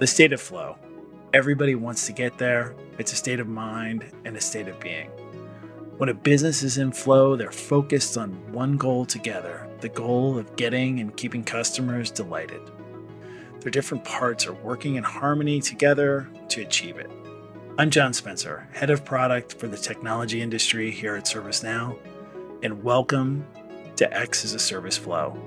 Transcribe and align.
The 0.00 0.08
state 0.08 0.32
of 0.32 0.40
flow. 0.40 0.76
Everybody 1.32 1.76
wants 1.76 2.06
to 2.06 2.12
get 2.12 2.36
there. 2.36 2.74
It's 2.98 3.12
a 3.12 3.16
state 3.16 3.38
of 3.38 3.46
mind 3.46 4.04
and 4.24 4.36
a 4.36 4.40
state 4.40 4.66
of 4.66 4.80
being. 4.80 5.08
When 5.98 6.08
a 6.08 6.14
business 6.14 6.64
is 6.64 6.78
in 6.78 6.90
flow, 6.90 7.36
they're 7.36 7.52
focused 7.52 8.18
on 8.18 8.32
one 8.52 8.76
goal 8.76 9.06
together 9.06 9.68
the 9.80 9.88
goal 9.88 10.36
of 10.36 10.56
getting 10.56 10.98
and 10.98 11.16
keeping 11.16 11.44
customers 11.44 12.10
delighted. 12.10 12.60
Their 13.60 13.70
different 13.70 14.02
parts 14.02 14.48
are 14.48 14.52
working 14.52 14.96
in 14.96 15.04
harmony 15.04 15.60
together 15.60 16.28
to 16.48 16.62
achieve 16.62 16.96
it. 16.96 17.10
I'm 17.78 17.90
John 17.90 18.12
Spencer, 18.12 18.68
head 18.72 18.90
of 18.90 19.04
product 19.04 19.60
for 19.60 19.68
the 19.68 19.76
technology 19.76 20.42
industry 20.42 20.90
here 20.90 21.14
at 21.14 21.26
ServiceNow, 21.26 21.96
and 22.64 22.82
welcome 22.82 23.46
to 23.94 24.12
X 24.12 24.44
as 24.44 24.54
a 24.54 24.58
Service 24.58 24.98
Flow. 24.98 25.38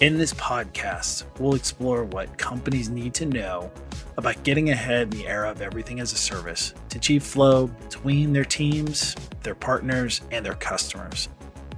In 0.00 0.16
this 0.16 0.32
podcast, 0.32 1.24
we'll 1.38 1.54
explore 1.54 2.04
what 2.04 2.38
companies 2.38 2.88
need 2.88 3.12
to 3.12 3.26
know 3.26 3.70
about 4.16 4.42
getting 4.44 4.70
ahead 4.70 5.02
in 5.02 5.10
the 5.10 5.28
era 5.28 5.50
of 5.50 5.60
everything 5.60 6.00
as 6.00 6.14
a 6.14 6.16
service 6.16 6.72
to 6.88 6.96
achieve 6.96 7.22
flow 7.22 7.66
between 7.66 8.32
their 8.32 8.46
teams, 8.46 9.14
their 9.42 9.54
partners, 9.54 10.22
and 10.30 10.42
their 10.42 10.54
customers, 10.54 11.28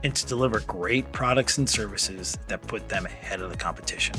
and 0.04 0.14
to 0.14 0.24
deliver 0.24 0.60
great 0.60 1.10
products 1.10 1.58
and 1.58 1.68
services 1.68 2.38
that 2.46 2.62
put 2.68 2.88
them 2.88 3.06
ahead 3.06 3.40
of 3.40 3.50
the 3.50 3.56
competition. 3.56 4.14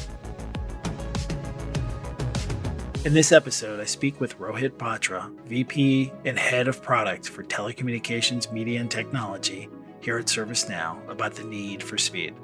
In 3.06 3.14
this 3.14 3.32
episode, 3.32 3.80
I 3.80 3.86
speak 3.86 4.20
with 4.20 4.38
Rohit 4.38 4.72
Batra, 4.72 5.34
VP 5.46 6.12
and 6.26 6.38
Head 6.38 6.68
of 6.68 6.84
Product 6.84 7.30
for 7.30 7.42
Telecommunications, 7.42 8.52
Media, 8.52 8.82
and 8.82 8.92
Technology 8.92 9.70
here 10.02 10.18
at 10.18 10.26
ServiceNow 10.26 11.08
about 11.08 11.36
the 11.36 11.46
need 11.46 11.82
for 11.82 11.98
speed. 11.98 12.36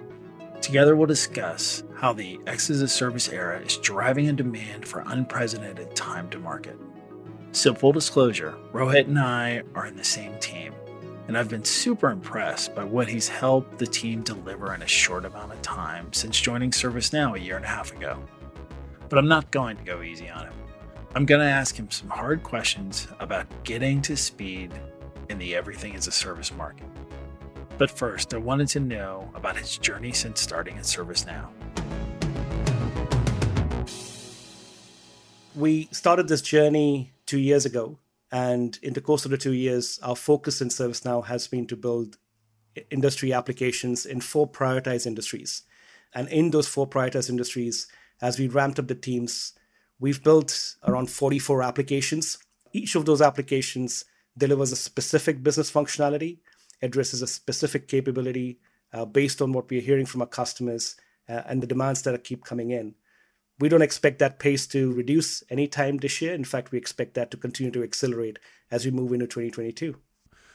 Together, 0.61 0.95
we'll 0.95 1.07
discuss 1.07 1.83
how 1.95 2.13
the 2.13 2.39
X 2.45 2.69
as 2.69 2.81
a 2.81 2.87
Service 2.87 3.29
era 3.29 3.59
is 3.59 3.77
driving 3.77 4.29
a 4.29 4.33
demand 4.33 4.87
for 4.87 5.03
unprecedented 5.07 5.95
time 5.95 6.29
to 6.29 6.39
market. 6.39 6.77
So, 7.51 7.73
full 7.73 7.91
disclosure, 7.91 8.55
Rohit 8.73 9.07
and 9.07 9.17
I 9.17 9.63
are 9.73 9.87
in 9.87 9.95
the 9.95 10.03
same 10.03 10.37
team, 10.39 10.73
and 11.27 11.37
I've 11.37 11.49
been 11.49 11.65
super 11.65 12.09
impressed 12.09 12.75
by 12.75 12.83
what 12.83 13.07
he's 13.07 13.27
helped 13.27 13.79
the 13.79 13.87
team 13.87 14.21
deliver 14.21 14.73
in 14.75 14.81
a 14.81 14.87
short 14.87 15.25
amount 15.25 15.53
of 15.53 15.61
time 15.61 16.11
since 16.13 16.39
joining 16.39 16.71
ServiceNow 16.71 17.35
a 17.35 17.39
year 17.39 17.55
and 17.55 17.65
a 17.65 17.69
half 17.69 17.91
ago. 17.95 18.23
But 19.07 19.17
I'm 19.17 19.27
not 19.27 19.49
going 19.51 19.77
to 19.77 19.83
go 19.83 20.01
easy 20.03 20.29
on 20.29 20.45
him. 20.45 20.53
I'm 21.15 21.25
going 21.25 21.41
to 21.41 21.47
ask 21.47 21.75
him 21.75 21.89
some 21.89 22.09
hard 22.09 22.43
questions 22.43 23.07
about 23.19 23.47
getting 23.63 24.01
to 24.03 24.15
speed 24.15 24.71
in 25.29 25.39
the 25.39 25.55
everything 25.55 25.95
as 25.95 26.05
a 26.05 26.11
service 26.11 26.53
market. 26.53 26.85
But 27.79 27.89
first, 27.89 28.33
I 28.33 28.37
wanted 28.37 28.67
to 28.69 28.81
know 28.81 29.31
about 29.33 29.55
his 29.55 29.77
journey 29.77 30.11
since 30.11 30.41
starting 30.41 30.77
at 30.77 30.83
ServiceNow. 30.83 31.47
We 35.55 35.87
started 35.93 36.27
this 36.27 36.41
journey 36.41 37.13
two 37.25 37.39
years 37.39 37.65
ago, 37.65 37.97
and 38.33 38.77
in 38.83 38.95
the 38.95 39.01
course 39.01 39.23
of 39.23 39.31
the 39.31 39.37
two 39.37 39.53
years, 39.53 39.97
our 40.03 40.17
focus 40.17 40.59
in 40.59 40.67
ServiceNow 40.67 41.27
has 41.27 41.47
been 41.47 41.67
to 41.67 41.77
build 41.77 42.17
industry 42.91 43.31
applications 43.31 44.05
in 44.05 44.19
four 44.19 44.45
prioritized 44.45 45.07
industries. 45.07 45.63
And 46.13 46.27
in 46.27 46.51
those 46.51 46.67
four 46.67 46.85
prioritized 46.85 47.29
industries, 47.29 47.87
as 48.21 48.37
we 48.37 48.49
ramped 48.49 48.79
up 48.79 48.89
the 48.89 48.95
teams, 48.95 49.53
we've 50.01 50.21
built 50.21 50.75
around 50.83 51.09
44 51.09 51.63
applications. 51.63 52.39
Each 52.73 52.95
of 52.95 53.05
those 53.05 53.21
applications 53.21 54.03
delivers 54.37 54.73
a 54.73 54.75
specific 54.75 55.41
business 55.43 55.71
functionality 55.71 56.39
addresses 56.81 57.21
a 57.21 57.27
specific 57.27 57.87
capability 57.87 58.59
uh, 58.93 59.05
based 59.05 59.41
on 59.41 59.53
what 59.53 59.69
we're 59.69 59.81
hearing 59.81 60.05
from 60.05 60.21
our 60.21 60.27
customers 60.27 60.95
uh, 61.27 61.43
and 61.45 61.61
the 61.61 61.67
demands 61.67 62.01
that 62.03 62.23
keep 62.23 62.43
coming 62.43 62.71
in. 62.71 62.95
We 63.59 63.69
don't 63.69 63.81
expect 63.81 64.19
that 64.19 64.39
pace 64.39 64.65
to 64.67 64.93
reduce 64.93 65.43
any 65.49 65.67
time 65.67 65.97
this 65.97 66.21
year. 66.21 66.33
In 66.33 66.45
fact, 66.45 66.71
we 66.71 66.77
expect 66.77 67.13
that 67.15 67.29
to 67.31 67.37
continue 67.37 67.71
to 67.71 67.83
accelerate 67.83 68.39
as 68.71 68.85
we 68.85 68.91
move 68.91 69.11
into 69.11 69.27
2022. 69.27 69.97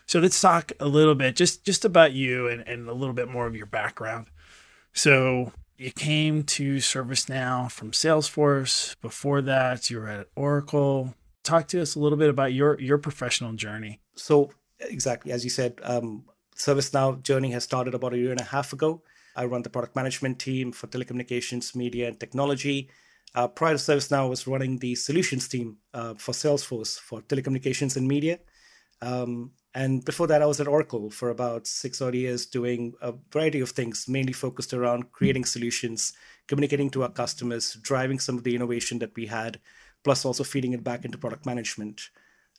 So 0.07 0.21
let's 0.21 0.41
talk 0.41 0.73
a 0.81 0.87
little 0.87 1.15
bit 1.15 1.37
just 1.37 1.65
just 1.65 1.85
about 1.85 2.13
you 2.13 2.49
and, 2.49 2.67
and 2.67 2.89
a 2.89 2.93
little 2.93 3.15
bit 3.15 3.29
more 3.29 3.47
of 3.47 3.57
your 3.57 3.67
background. 3.67 4.27
So 4.93 5.53
you 5.77 5.91
came 5.91 6.45
to 6.45 6.77
ServiceNow 6.77 7.71
from 7.71 7.91
Salesforce. 7.91 8.95
Before 9.01 9.43
that, 9.43 9.91
you 9.91 9.99
were 9.99 10.09
at 10.09 10.29
Oracle. 10.37 11.15
Talk 11.43 11.69
to 11.69 11.83
us 11.83 11.95
a 11.95 12.01
little 12.01 12.19
bit 12.19 12.31
about 12.31 12.53
your 12.53 12.79
your 12.81 12.99
professional 12.99 13.55
journey. 13.55 14.01
So 14.15 14.51
exactly. 14.89 15.33
As 15.33 15.45
you 15.45 15.51
said 15.51 15.81
um, 15.83 16.25
servicenow 16.57 17.23
journey 17.23 17.51
has 17.51 17.65
started 17.65 17.95
about 17.95 18.15
a 18.15 18.19
year 18.19 18.31
and 18.31 18.41
a 18.41 18.45
half 18.45 18.73
ago. 18.73 19.03
I 19.37 19.47
run 19.47 19.63
the 19.63 19.71
product 19.71 19.97
management 19.97 20.39
team 20.39 20.73
for 20.73 20.87
telecommunications 20.87 21.75
media 21.75 22.09
and 22.09 22.19
technology. 22.19 22.91
Uh, 23.35 23.49
prior 23.49 23.77
to 23.77 23.79
servicenow 23.79 24.21
i 24.21 24.25
was 24.27 24.47
running 24.47 24.79
the 24.79 24.95
solutions 24.95 25.49
team 25.49 25.79
uh, 25.93 26.15
for 26.15 26.31
salesforce 26.33 26.99
for 26.99 27.21
telecommunications 27.23 27.97
and 27.97 28.07
media. 28.07 28.39
Um, 29.03 29.51
and 29.75 30.05
before 30.05 30.29
that 30.29 30.41
i 30.41 30.47
was 30.47 30.61
at 30.61 30.69
oracle 30.69 31.11
for 31.11 31.31
about 31.31 31.67
six 31.67 32.01
odd 32.01 32.15
years 32.15 32.47
doing 32.47 32.95
a 33.03 33.13
variety 33.33 33.61
of 33.61 33.71
things 33.71 34.07
mainly 34.09 34.33
focused 34.33 34.73
around 34.73 35.11
creating 35.11 35.45
solutions 35.45 36.13
communicating 36.47 36.91
to 36.91 37.03
our 37.03 37.11
customers 37.11 37.75
driving 37.83 38.21
some 38.21 38.39
of 38.39 38.45
the 38.45 38.55
innovation 38.55 39.01
that 39.01 39.15
we 39.17 39.27
had 39.27 39.59
plus 40.05 40.25
also 40.25 40.45
feeding 40.45 40.73
it 40.73 40.85
back 40.85 41.05
into 41.05 41.19
product 41.19 41.45
management 41.45 42.09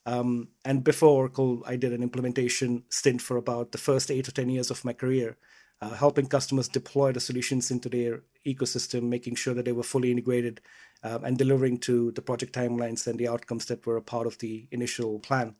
um, 0.05 0.49
and 0.63 0.83
before 0.83 1.09
Oracle, 1.09 1.63
I 1.65 1.75
did 1.75 1.91
an 1.91 2.03
implementation 2.03 2.83
stint 2.89 3.21
for 3.21 3.37
about 3.37 3.71
the 3.71 3.77
first 3.77 4.11
eight 4.11 4.27
or 4.27 4.31
10 4.31 4.49
years 4.49 4.69
of 4.69 4.85
my 4.85 4.93
career, 4.93 5.37
uh, 5.81 5.89
helping 5.89 6.27
customers 6.27 6.67
deploy 6.67 7.11
the 7.11 7.19
solutions 7.19 7.71
into 7.71 7.89
their 7.89 8.21
ecosystem, 8.45 9.03
making 9.03 9.35
sure 9.35 9.53
that 9.55 9.65
they 9.65 9.71
were 9.71 9.83
fully 9.83 10.11
integrated 10.11 10.61
um, 11.03 11.23
and 11.23 11.37
delivering 11.37 11.79
to 11.79 12.11
the 12.11 12.21
project 12.21 12.53
timelines 12.53 13.07
and 13.07 13.17
the 13.17 13.27
outcomes 13.27 13.65
that 13.65 13.85
were 13.85 13.97
a 13.97 14.01
part 14.01 14.27
of 14.27 14.37
the 14.37 14.67
initial 14.71 15.19
plan. 15.19 15.55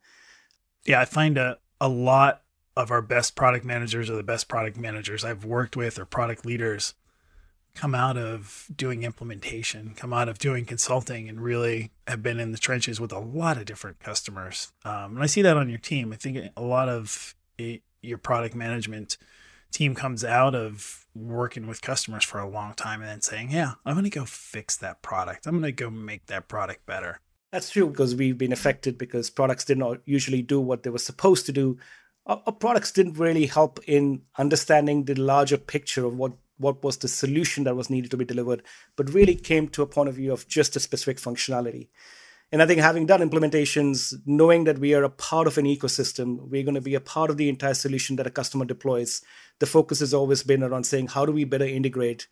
Yeah, 0.86 1.02
I 1.02 1.06
find 1.06 1.38
a, 1.38 1.58
a 1.82 1.90
lot 1.90 2.44
of 2.78 2.92
our 2.92 3.02
best 3.02 3.36
product 3.36 3.66
managers 3.66 4.10
or 4.10 4.16
the 4.16 4.24
best 4.24 4.48
product 4.48 4.78
managers 4.78 5.26
I've 5.26 5.46
worked 5.46 5.76
with 5.76 5.98
or 5.98 6.06
product 6.06 6.46
leaders 6.46 6.94
come 7.76 7.94
out 7.94 8.18
of 8.18 8.68
doing 8.76 9.04
implementation, 9.04 9.94
come 9.96 10.14
out 10.14 10.30
of 10.30 10.40
doing 10.40 10.66
consulting, 10.66 11.30
and 11.30 11.42
really 11.42 11.92
have 12.08 12.24
been 12.24 12.40
in 12.40 12.52
the 12.52 12.58
trenches 12.58 13.00
with 13.00 13.12
a 13.12 13.20
lot 13.20 13.58
of 13.58 13.66
different 13.66 14.00
customers. 14.00 14.72
Um, 14.86 15.16
and 15.16 15.24
I 15.24 15.26
see 15.26 15.42
that 15.42 15.58
on 15.58 15.70
your 15.70 15.78
team. 15.78 16.12
I 16.14 16.16
think 16.16 16.52
a 16.56 16.62
lot 16.62 16.90
of 16.90 17.36
it, 17.58 17.84
your 18.02 18.18
product 18.18 18.56
management 18.56 19.18
team 19.72 19.94
comes 19.94 20.24
out 20.24 20.56
of 20.56 21.06
working 21.14 21.68
with 21.68 21.82
customers 21.82 22.24
for 22.24 22.40
a 22.40 22.50
long 22.50 22.74
time 22.74 23.02
and 23.02 23.10
then 23.10 23.22
saying, 23.22 23.52
Yeah, 23.52 23.74
I'm 23.86 23.94
going 23.94 24.06
to 24.06 24.10
go 24.10 24.26
fix 24.26 24.78
that 24.78 25.02
product. 25.02 25.46
I'm 25.46 25.60
going 25.60 25.64
to 25.64 25.72
go 25.72 25.90
make 25.90 26.28
that 26.28 26.48
product 26.48 26.86
better. 26.86 27.20
That's 27.52 27.70
true 27.70 27.90
because 27.90 28.16
we've 28.16 28.38
been 28.38 28.54
affected 28.54 28.98
because 28.98 29.30
products 29.30 29.66
did 29.66 29.78
not 29.78 30.00
usually 30.06 30.42
do 30.42 30.60
what 30.60 30.84
they 30.84 30.90
were 30.90 30.98
supposed 30.98 31.46
to 31.48 31.52
do. 31.52 31.78
Our, 32.26 32.42
our 32.46 32.54
products 32.54 32.92
didn't 32.92 33.14
really 33.14 33.46
help 33.46 33.80
in 33.86 34.22
understanding 34.38 35.06
the 35.06 35.16
larger 35.16 35.58
picture 35.58 36.06
of 36.06 36.16
what 36.16 36.34
what 36.58 36.84
was 36.84 36.98
the 36.98 37.08
solution 37.08 37.64
that 37.66 37.76
was 37.76 37.90
needed 37.90 38.12
to 38.12 38.18
be 38.18 38.26
delivered, 38.26 38.64
but 38.96 39.14
really 39.14 39.36
came 39.36 39.68
to 39.70 39.82
a 39.82 39.88
point 39.88 40.10
of 40.10 40.16
view 40.16 40.32
of 40.32 40.48
just 40.48 40.76
a 40.76 40.80
specific 40.80 41.18
functionality. 41.18 41.90
And 42.52 42.62
I 42.62 42.68
think 42.68 42.80
having 42.80 43.06
done 43.06 43.28
implementations, 43.28 44.14
knowing 44.26 44.66
that 44.66 44.80
we 44.80 44.94
are 44.94 45.04
a 45.04 45.10
part 45.10 45.48
of 45.48 45.58
an 45.58 45.66
ecosystem, 45.66 46.48
we're 46.48 46.64
going 46.64 46.76
to 46.76 46.82
be 46.82 46.96
a 46.96 47.02
part 47.02 47.30
of 47.30 47.38
the 47.38 47.50
entire 47.50 47.74
solution 47.74 48.16
that 48.16 48.28
a 48.28 48.32
customer 48.32 48.66
deploys, 48.66 49.22
the 49.60 49.66
focus 49.66 50.00
has 50.00 50.14
always 50.14 50.44
been 50.44 50.64
around 50.64 50.86
saying, 50.86 51.08
how 51.08 51.26
do 51.26 51.32
we 51.32 51.44
better 51.44 51.66
integrate 51.66 52.28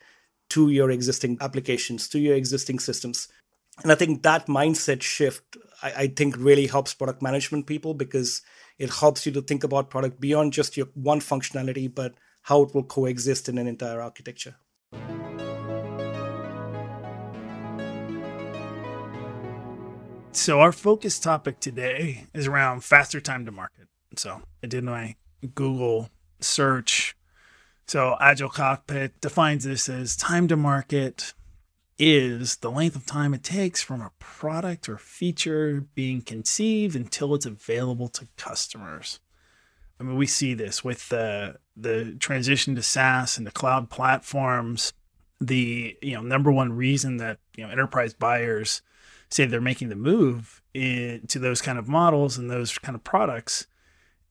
to 0.49 0.69
your 0.69 0.91
existing 0.91 1.37
applications, 1.41 2.07
to 2.09 2.19
your 2.19 2.35
existing 2.35 2.79
systems? 2.79 3.27
And 3.81 3.91
I 3.91 3.95
think 3.95 4.21
that 4.21 4.45
mindset 4.45 5.01
shift, 5.01 5.57
I, 5.81 5.93
I 5.97 6.07
think, 6.07 6.35
really 6.37 6.67
helps 6.67 6.93
product 6.93 7.21
management 7.23 7.65
people 7.65 7.95
because 7.95 8.43
it 8.77 8.91
helps 8.91 9.25
you 9.25 9.31
to 9.31 9.41
think 9.41 9.63
about 9.63 9.89
product 9.89 10.19
beyond 10.19 10.53
just 10.53 10.77
your 10.77 10.87
one 10.93 11.21
functionality, 11.21 11.93
but 11.93 12.13
how 12.43 12.61
it 12.61 12.73
will 12.73 12.83
coexist 12.83 13.49
in 13.49 13.57
an 13.57 13.67
entire 13.67 14.01
architecture. 14.01 14.55
So, 20.35 20.59
our 20.59 20.71
focus 20.71 21.19
topic 21.19 21.59
today 21.59 22.25
is 22.33 22.47
around 22.47 22.83
faster 22.83 23.21
time 23.21 23.45
to 23.45 23.51
market. 23.51 23.87
So, 24.17 24.41
I 24.63 24.67
did 24.67 24.83
my 24.83 25.15
Google 25.53 26.09
search. 26.39 27.15
So, 27.87 28.17
Agile 28.19 28.49
Cockpit 28.49 29.21
defines 29.21 29.63
this 29.63 29.87
as 29.87 30.15
time 30.15 30.47
to 30.47 30.57
market 30.57 31.33
is 31.99 32.57
the 32.57 32.71
length 32.71 32.95
of 32.95 33.05
time 33.05 33.33
it 33.33 33.43
takes 33.43 33.81
from 33.81 34.01
a 34.01 34.11
product 34.19 34.89
or 34.89 34.97
feature 34.97 35.85
being 35.93 36.21
conceived 36.21 36.95
until 36.95 37.35
it's 37.35 37.45
available 37.45 38.07
to 38.09 38.27
customers. 38.35 39.19
I 39.99 40.03
mean, 40.03 40.17
we 40.17 40.25
see 40.25 40.55
this 40.55 40.83
with 40.83 41.09
the 41.09 41.57
the 41.75 42.15
transition 42.19 42.75
to 42.75 42.81
SaaS 42.81 43.37
and 43.37 43.47
the 43.47 43.51
cloud 43.51 43.89
platforms. 43.89 44.93
The 45.41 45.97
you 46.01 46.15
know 46.15 46.21
number 46.21 46.51
one 46.51 46.73
reason 46.73 47.17
that 47.17 47.39
you 47.55 47.65
know 47.65 47.71
enterprise 47.71 48.13
buyers 48.13 48.81
say 49.29 49.45
they're 49.45 49.61
making 49.61 49.89
the 49.89 49.95
move 49.95 50.61
in, 50.73 51.25
to 51.27 51.39
those 51.39 51.61
kind 51.61 51.79
of 51.79 51.87
models 51.87 52.37
and 52.37 52.49
those 52.49 52.77
kind 52.77 52.95
of 52.95 53.03
products 53.03 53.67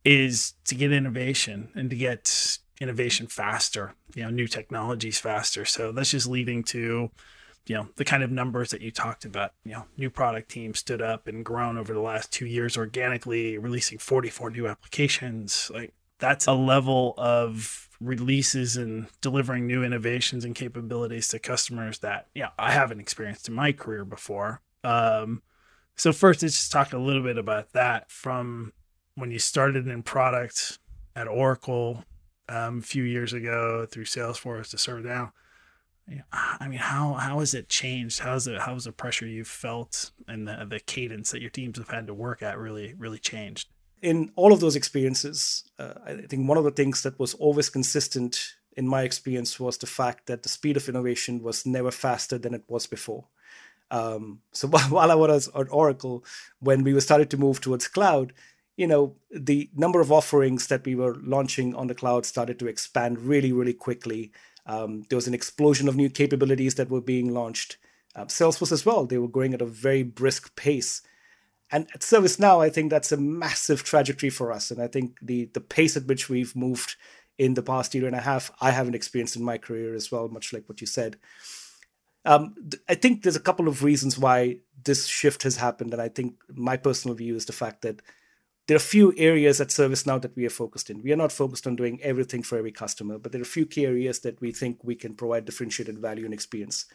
is 0.05 0.55
to 0.65 0.75
get 0.75 0.93
innovation 0.93 1.71
and 1.75 1.91
to 1.91 1.97
get 1.97 2.59
innovation 2.81 3.27
faster, 3.27 3.95
you 4.15 4.23
know, 4.23 4.31
new 4.31 4.47
technologies 4.47 5.19
faster. 5.19 5.65
So 5.65 5.93
that's 5.93 6.11
just 6.11 6.27
leading 6.27 6.63
to 6.65 7.11
you 7.67 7.77
know 7.77 7.89
the 7.97 8.05
kind 8.05 8.23
of 8.23 8.31
numbers 8.31 8.71
that 8.71 8.81
you 8.81 8.91
talked 8.91 9.25
about 9.25 9.53
you 9.65 9.73
know 9.73 9.85
new 9.97 10.11
product 10.11 10.51
team 10.51 10.75
stood 10.75 11.01
up 11.01 11.29
and 11.29 11.45
grown 11.45 11.79
over 11.79 11.93
the 11.93 12.01
last 12.01 12.33
two 12.33 12.47
years 12.47 12.77
organically 12.77 13.57
releasing 13.57 13.99
44 13.99 14.51
new 14.51 14.67
applications 14.67 15.71
like 15.73 15.95
that's 16.23 16.47
a 16.47 16.53
level 16.53 17.15
of 17.19 17.89
releases 18.01 18.77
and 18.77 19.09
delivering 19.21 19.67
new 19.67 19.83
innovations 19.83 20.45
and 20.45 20.55
capabilities 20.55 21.27
to 21.29 21.39
customers 21.39 21.99
that 21.99 22.29
yeah 22.35 22.51
i 22.59 22.71
haven't 22.71 23.01
experienced 23.01 23.49
in 23.49 23.55
my 23.55 23.73
career 23.73 24.05
before 24.05 24.63
um, 24.85 25.43
so 25.97 26.13
first 26.13 26.43
let's 26.43 26.55
just 26.55 26.73
talk 26.73 26.93
a 26.93 26.99
little 26.99 27.23
bit 27.23 27.39
about 27.39 27.73
that 27.73 28.11
from 28.11 28.73
when 29.17 29.33
you 29.33 29.39
started 29.39 29.89
in 29.89 30.03
product 30.03 30.79
at 31.17 31.27
oracle 31.27 32.05
um, 32.49 32.79
a 32.79 32.83
few 32.83 33.03
years 33.03 33.33
ago 33.33 33.85
through 33.91 34.05
salesforce 34.05 34.71
to 34.71 34.77
ServiceNow 34.77 35.33
I 36.33 36.67
mean, 36.69 36.81
how 36.81 37.15
how 37.15 37.39
has 37.39 37.55
it 37.55 37.69
changed? 37.69 38.19
How's 38.19 38.49
it 38.49 38.61
how's 38.61 38.85
the 38.85 38.93
pressure 38.93 39.27
you've 39.27 39.47
felt 39.47 40.11
and 40.27 40.49
the 40.49 40.67
the 40.69 40.81
cadence 40.81 41.31
that 41.31 41.41
your 41.41 41.49
teams 41.49 41.79
have 41.79 41.89
had 41.89 42.09
to 42.09 42.15
work 42.15 42.43
at 42.43 42.59
really 42.59 42.93
really 42.99 43.21
changed? 43.21 43.69
In 44.03 44.33
all 44.37 44.53
of 44.53 44.61
those 44.61 44.77
experiences, 44.77 45.65
uh, 45.79 45.95
I 46.05 46.15
think 46.29 46.49
one 46.49 46.59
of 46.59 46.65
the 46.65 46.71
things 46.73 47.03
that 47.03 47.19
was 47.19 47.35
always 47.35 47.71
consistent 47.71 48.55
in 48.77 48.89
my 48.89 49.03
experience 49.03 49.61
was 49.61 49.79
the 49.79 49.87
fact 49.87 50.27
that 50.27 50.43
the 50.43 50.49
speed 50.49 50.77
of 50.77 50.89
innovation 50.89 51.43
was 51.43 51.65
never 51.65 51.91
faster 51.91 52.37
than 52.39 52.53
it 52.53 52.65
was 52.69 52.87
before. 52.87 53.27
Um, 53.91 54.41
so 54.53 54.69
while 54.89 55.11
I 55.11 55.15
was 55.15 55.49
at 55.55 55.71
Oracle, 55.71 56.25
when 56.61 56.83
we 56.83 56.95
were 56.95 57.01
started 57.01 57.31
to 57.31 57.37
move 57.37 57.61
towards 57.61 57.89
cloud, 57.89 58.33
you 58.77 58.87
know, 58.87 59.15
the 59.31 59.71
number 59.77 60.01
of 60.01 60.11
offerings 60.11 60.67
that 60.69 60.85
we 60.85 60.95
were 60.95 61.15
launching 61.23 61.75
on 61.75 61.87
the 61.87 61.95
cloud 61.95 62.25
started 62.25 62.59
to 62.59 62.67
expand 62.67 63.21
really, 63.21 63.53
really 63.53 63.75
quickly. 63.75 64.33
Um, 64.67 65.03
there 65.09 65.17
was 65.17 65.27
an 65.27 65.35
explosion 65.35 65.89
of 65.89 65.97
new 65.97 66.09
capabilities 66.09 66.77
that 66.77 66.91
were 66.91 67.03
being 67.03 67.33
launched. 67.33 67.77
Uh, 68.17 68.25
Salesforce 68.25 68.73
as 68.73 68.87
well, 68.87 69.05
they 69.07 69.19
were 69.19 69.29
growing 69.29 69.55
at 69.55 69.63
a 69.63 69.67
very 69.67 70.03
brisk 70.03 70.57
pace. 70.57 71.03
And 71.73 71.89
at 71.95 72.03
ServiceNow, 72.03 72.63
I 72.63 72.69
think 72.69 72.91
that's 72.91 73.13
a 73.13 73.17
massive 73.17 73.83
trajectory 73.83 74.31
for 74.31 74.53
us. 74.53 74.71
And 74.71 74.81
I 74.81 74.87
think 74.87 75.19
the 75.23 75.47
the 75.55 75.61
pace 75.61 75.97
at 75.97 76.07
which 76.07 76.29
we've 76.29 76.55
moved 76.55 76.97
in 77.39 77.55
the 77.55 77.63
past 77.63 77.95
year 77.95 78.07
and 78.07 78.15
a 78.15 78.21
half, 78.21 78.51
I 78.61 78.71
haven't 78.71 78.95
experienced 78.95 79.37
in 79.37 79.45
my 79.45 79.59
career 79.59 79.95
as 79.95 80.13
well, 80.13 80.29
much 80.29 80.53
like 80.53 80.69
what 80.69 80.81
you 80.83 80.87
said. 80.87 81.17
Um, 82.25 82.55
I 82.89 82.95
think 82.95 83.23
there's 83.23 83.37
a 83.37 83.41
couple 83.41 83.67
of 83.69 83.83
reasons 83.83 84.19
why 84.19 84.59
this 84.85 85.07
shift 85.07 85.43
has 85.43 85.57
happened. 85.57 85.93
And 85.93 86.03
I 86.03 86.09
think 86.09 86.35
my 86.55 86.77
personal 86.77 87.17
view 87.17 87.35
is 87.35 87.47
the 87.47 87.53
fact 87.53 87.83
that 87.83 88.03
there 88.69 88.77
are 88.77 88.77
a 88.77 88.81
few 88.81 89.13
areas 89.17 89.61
at 89.61 89.69
ServiceNow 89.69 90.23
that 90.23 90.37
we 90.37 90.47
are 90.47 90.51
focused 90.51 90.89
in. 90.89 91.03
We 91.03 91.13
are 91.13 91.17
not 91.17 91.33
focused 91.33 91.67
on 91.67 91.75
doing 91.75 92.01
everything 92.03 92.43
for 92.45 92.59
every 92.59 92.71
customer, 92.71 93.19
but 93.19 93.33
there 93.33 93.41
are 93.41 93.43
a 93.43 93.57
few 93.57 93.67
key 93.67 93.87
areas 93.87 94.21
that 94.21 94.41
we 94.41 94.53
think 94.53 94.85
we 94.85 94.95
can 94.95 95.15
provide 95.15 95.47
differentiated 95.47 95.99
value 95.99 96.25
and 96.25 96.35
experience. 96.35 96.87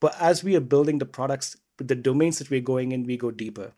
But 0.00 0.16
as 0.20 0.42
we 0.42 0.56
are 0.56 0.60
building 0.60 0.98
the 0.98 1.06
products, 1.06 1.56
the 1.76 1.94
domains 1.94 2.38
that 2.38 2.50
we're 2.50 2.60
going 2.60 2.90
in, 2.90 3.04
we 3.04 3.16
go 3.16 3.30
deeper. 3.30 3.74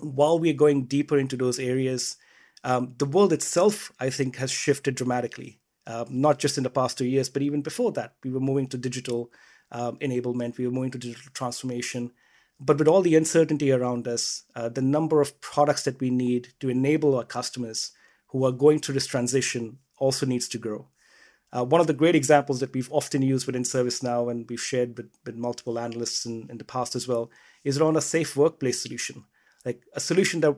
While 0.00 0.38
we 0.38 0.50
are 0.50 0.54
going 0.54 0.86
deeper 0.86 1.18
into 1.18 1.36
those 1.36 1.58
areas, 1.58 2.16
um, 2.64 2.94
the 2.98 3.06
world 3.06 3.32
itself, 3.32 3.92
I 4.00 4.10
think, 4.10 4.36
has 4.36 4.50
shifted 4.50 4.94
dramatically. 4.94 5.60
Um, 5.86 6.06
not 6.08 6.38
just 6.38 6.56
in 6.56 6.64
the 6.64 6.70
past 6.70 6.96
two 6.96 7.04
years, 7.04 7.28
but 7.28 7.42
even 7.42 7.60
before 7.60 7.92
that, 7.92 8.14
we 8.24 8.30
were 8.30 8.40
moving 8.40 8.66
to 8.68 8.78
digital 8.78 9.30
um, 9.70 9.98
enablement, 9.98 10.56
we 10.56 10.66
were 10.66 10.72
moving 10.72 10.90
to 10.92 10.98
digital 10.98 11.30
transformation. 11.34 12.10
But 12.58 12.78
with 12.78 12.88
all 12.88 13.02
the 13.02 13.16
uncertainty 13.16 13.70
around 13.70 14.08
us, 14.08 14.44
uh, 14.54 14.70
the 14.70 14.80
number 14.80 15.20
of 15.20 15.40
products 15.40 15.82
that 15.82 16.00
we 16.00 16.08
need 16.08 16.54
to 16.60 16.70
enable 16.70 17.16
our 17.16 17.24
customers 17.24 17.92
who 18.28 18.44
are 18.44 18.52
going 18.52 18.78
through 18.78 18.94
this 18.94 19.06
transition 19.06 19.78
also 19.98 20.24
needs 20.24 20.48
to 20.48 20.58
grow. 20.58 20.88
Uh, 21.52 21.64
one 21.64 21.80
of 21.80 21.86
the 21.86 21.92
great 21.92 22.16
examples 22.16 22.60
that 22.60 22.72
we've 22.74 22.90
often 22.90 23.22
used 23.22 23.46
within 23.46 23.62
ServiceNow 23.62 24.30
and 24.30 24.48
we've 24.48 24.60
shared 24.60 24.96
with, 24.96 25.10
with 25.24 25.36
multiple 25.36 25.78
analysts 25.78 26.26
in, 26.26 26.48
in 26.50 26.58
the 26.58 26.64
past 26.64 26.96
as 26.96 27.06
well 27.06 27.30
is 27.62 27.78
around 27.78 27.96
a 27.96 28.00
safe 28.00 28.36
workplace 28.36 28.82
solution, 28.82 29.24
like 29.64 29.82
a 29.94 30.00
solution 30.00 30.40
that 30.40 30.56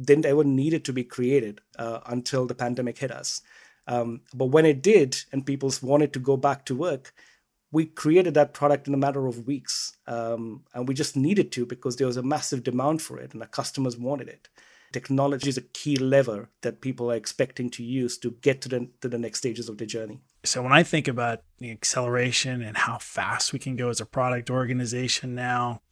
didn't 0.00 0.26
ever 0.26 0.44
needed 0.44 0.84
to 0.84 0.92
be 0.92 1.04
created 1.04 1.60
uh, 1.78 2.00
until 2.06 2.46
the 2.46 2.54
pandemic 2.54 2.98
hit 2.98 3.10
us. 3.10 3.40
Um, 3.86 4.20
but 4.34 4.46
when 4.46 4.66
it 4.66 4.82
did, 4.82 5.16
and 5.32 5.46
people 5.46 5.72
wanted 5.82 6.12
to 6.12 6.18
go 6.18 6.36
back 6.36 6.66
to 6.66 6.74
work, 6.74 7.14
we 7.70 7.86
created 7.86 8.34
that 8.34 8.54
product 8.54 8.88
in 8.88 8.94
a 8.94 8.98
matter 8.98 9.26
of 9.26 9.46
weeks. 9.46 9.96
Um, 10.06 10.64
and 10.74 10.88
we 10.88 10.94
just 10.94 11.16
needed 11.16 11.52
to 11.52 11.66
because 11.66 11.96
there 11.96 12.06
was 12.06 12.16
a 12.16 12.22
massive 12.22 12.62
demand 12.62 13.02
for 13.02 13.18
it 13.18 13.32
and 13.32 13.42
our 13.42 13.48
customers 13.48 13.96
wanted 13.96 14.28
it. 14.28 14.48
Technology 14.90 15.50
is 15.50 15.58
a 15.58 15.62
key 15.62 15.96
lever 15.96 16.48
that 16.62 16.80
people 16.80 17.12
are 17.12 17.16
expecting 17.16 17.68
to 17.70 17.84
use 17.84 18.16
to 18.18 18.30
get 18.40 18.62
to 18.62 18.70
the, 18.70 18.88
to 19.02 19.08
the 19.08 19.18
next 19.18 19.38
stages 19.38 19.68
of 19.68 19.76
their 19.76 19.86
journey. 19.86 20.20
So 20.44 20.62
when 20.62 20.72
I 20.72 20.82
think 20.82 21.08
about 21.08 21.42
the 21.58 21.70
acceleration 21.70 22.62
and 22.62 22.74
how 22.74 22.96
fast 22.96 23.52
we 23.52 23.58
can 23.58 23.76
go 23.76 23.90
as 23.90 24.00
a 24.00 24.06
product 24.06 24.48
organization 24.50 25.34
now, 25.34 25.82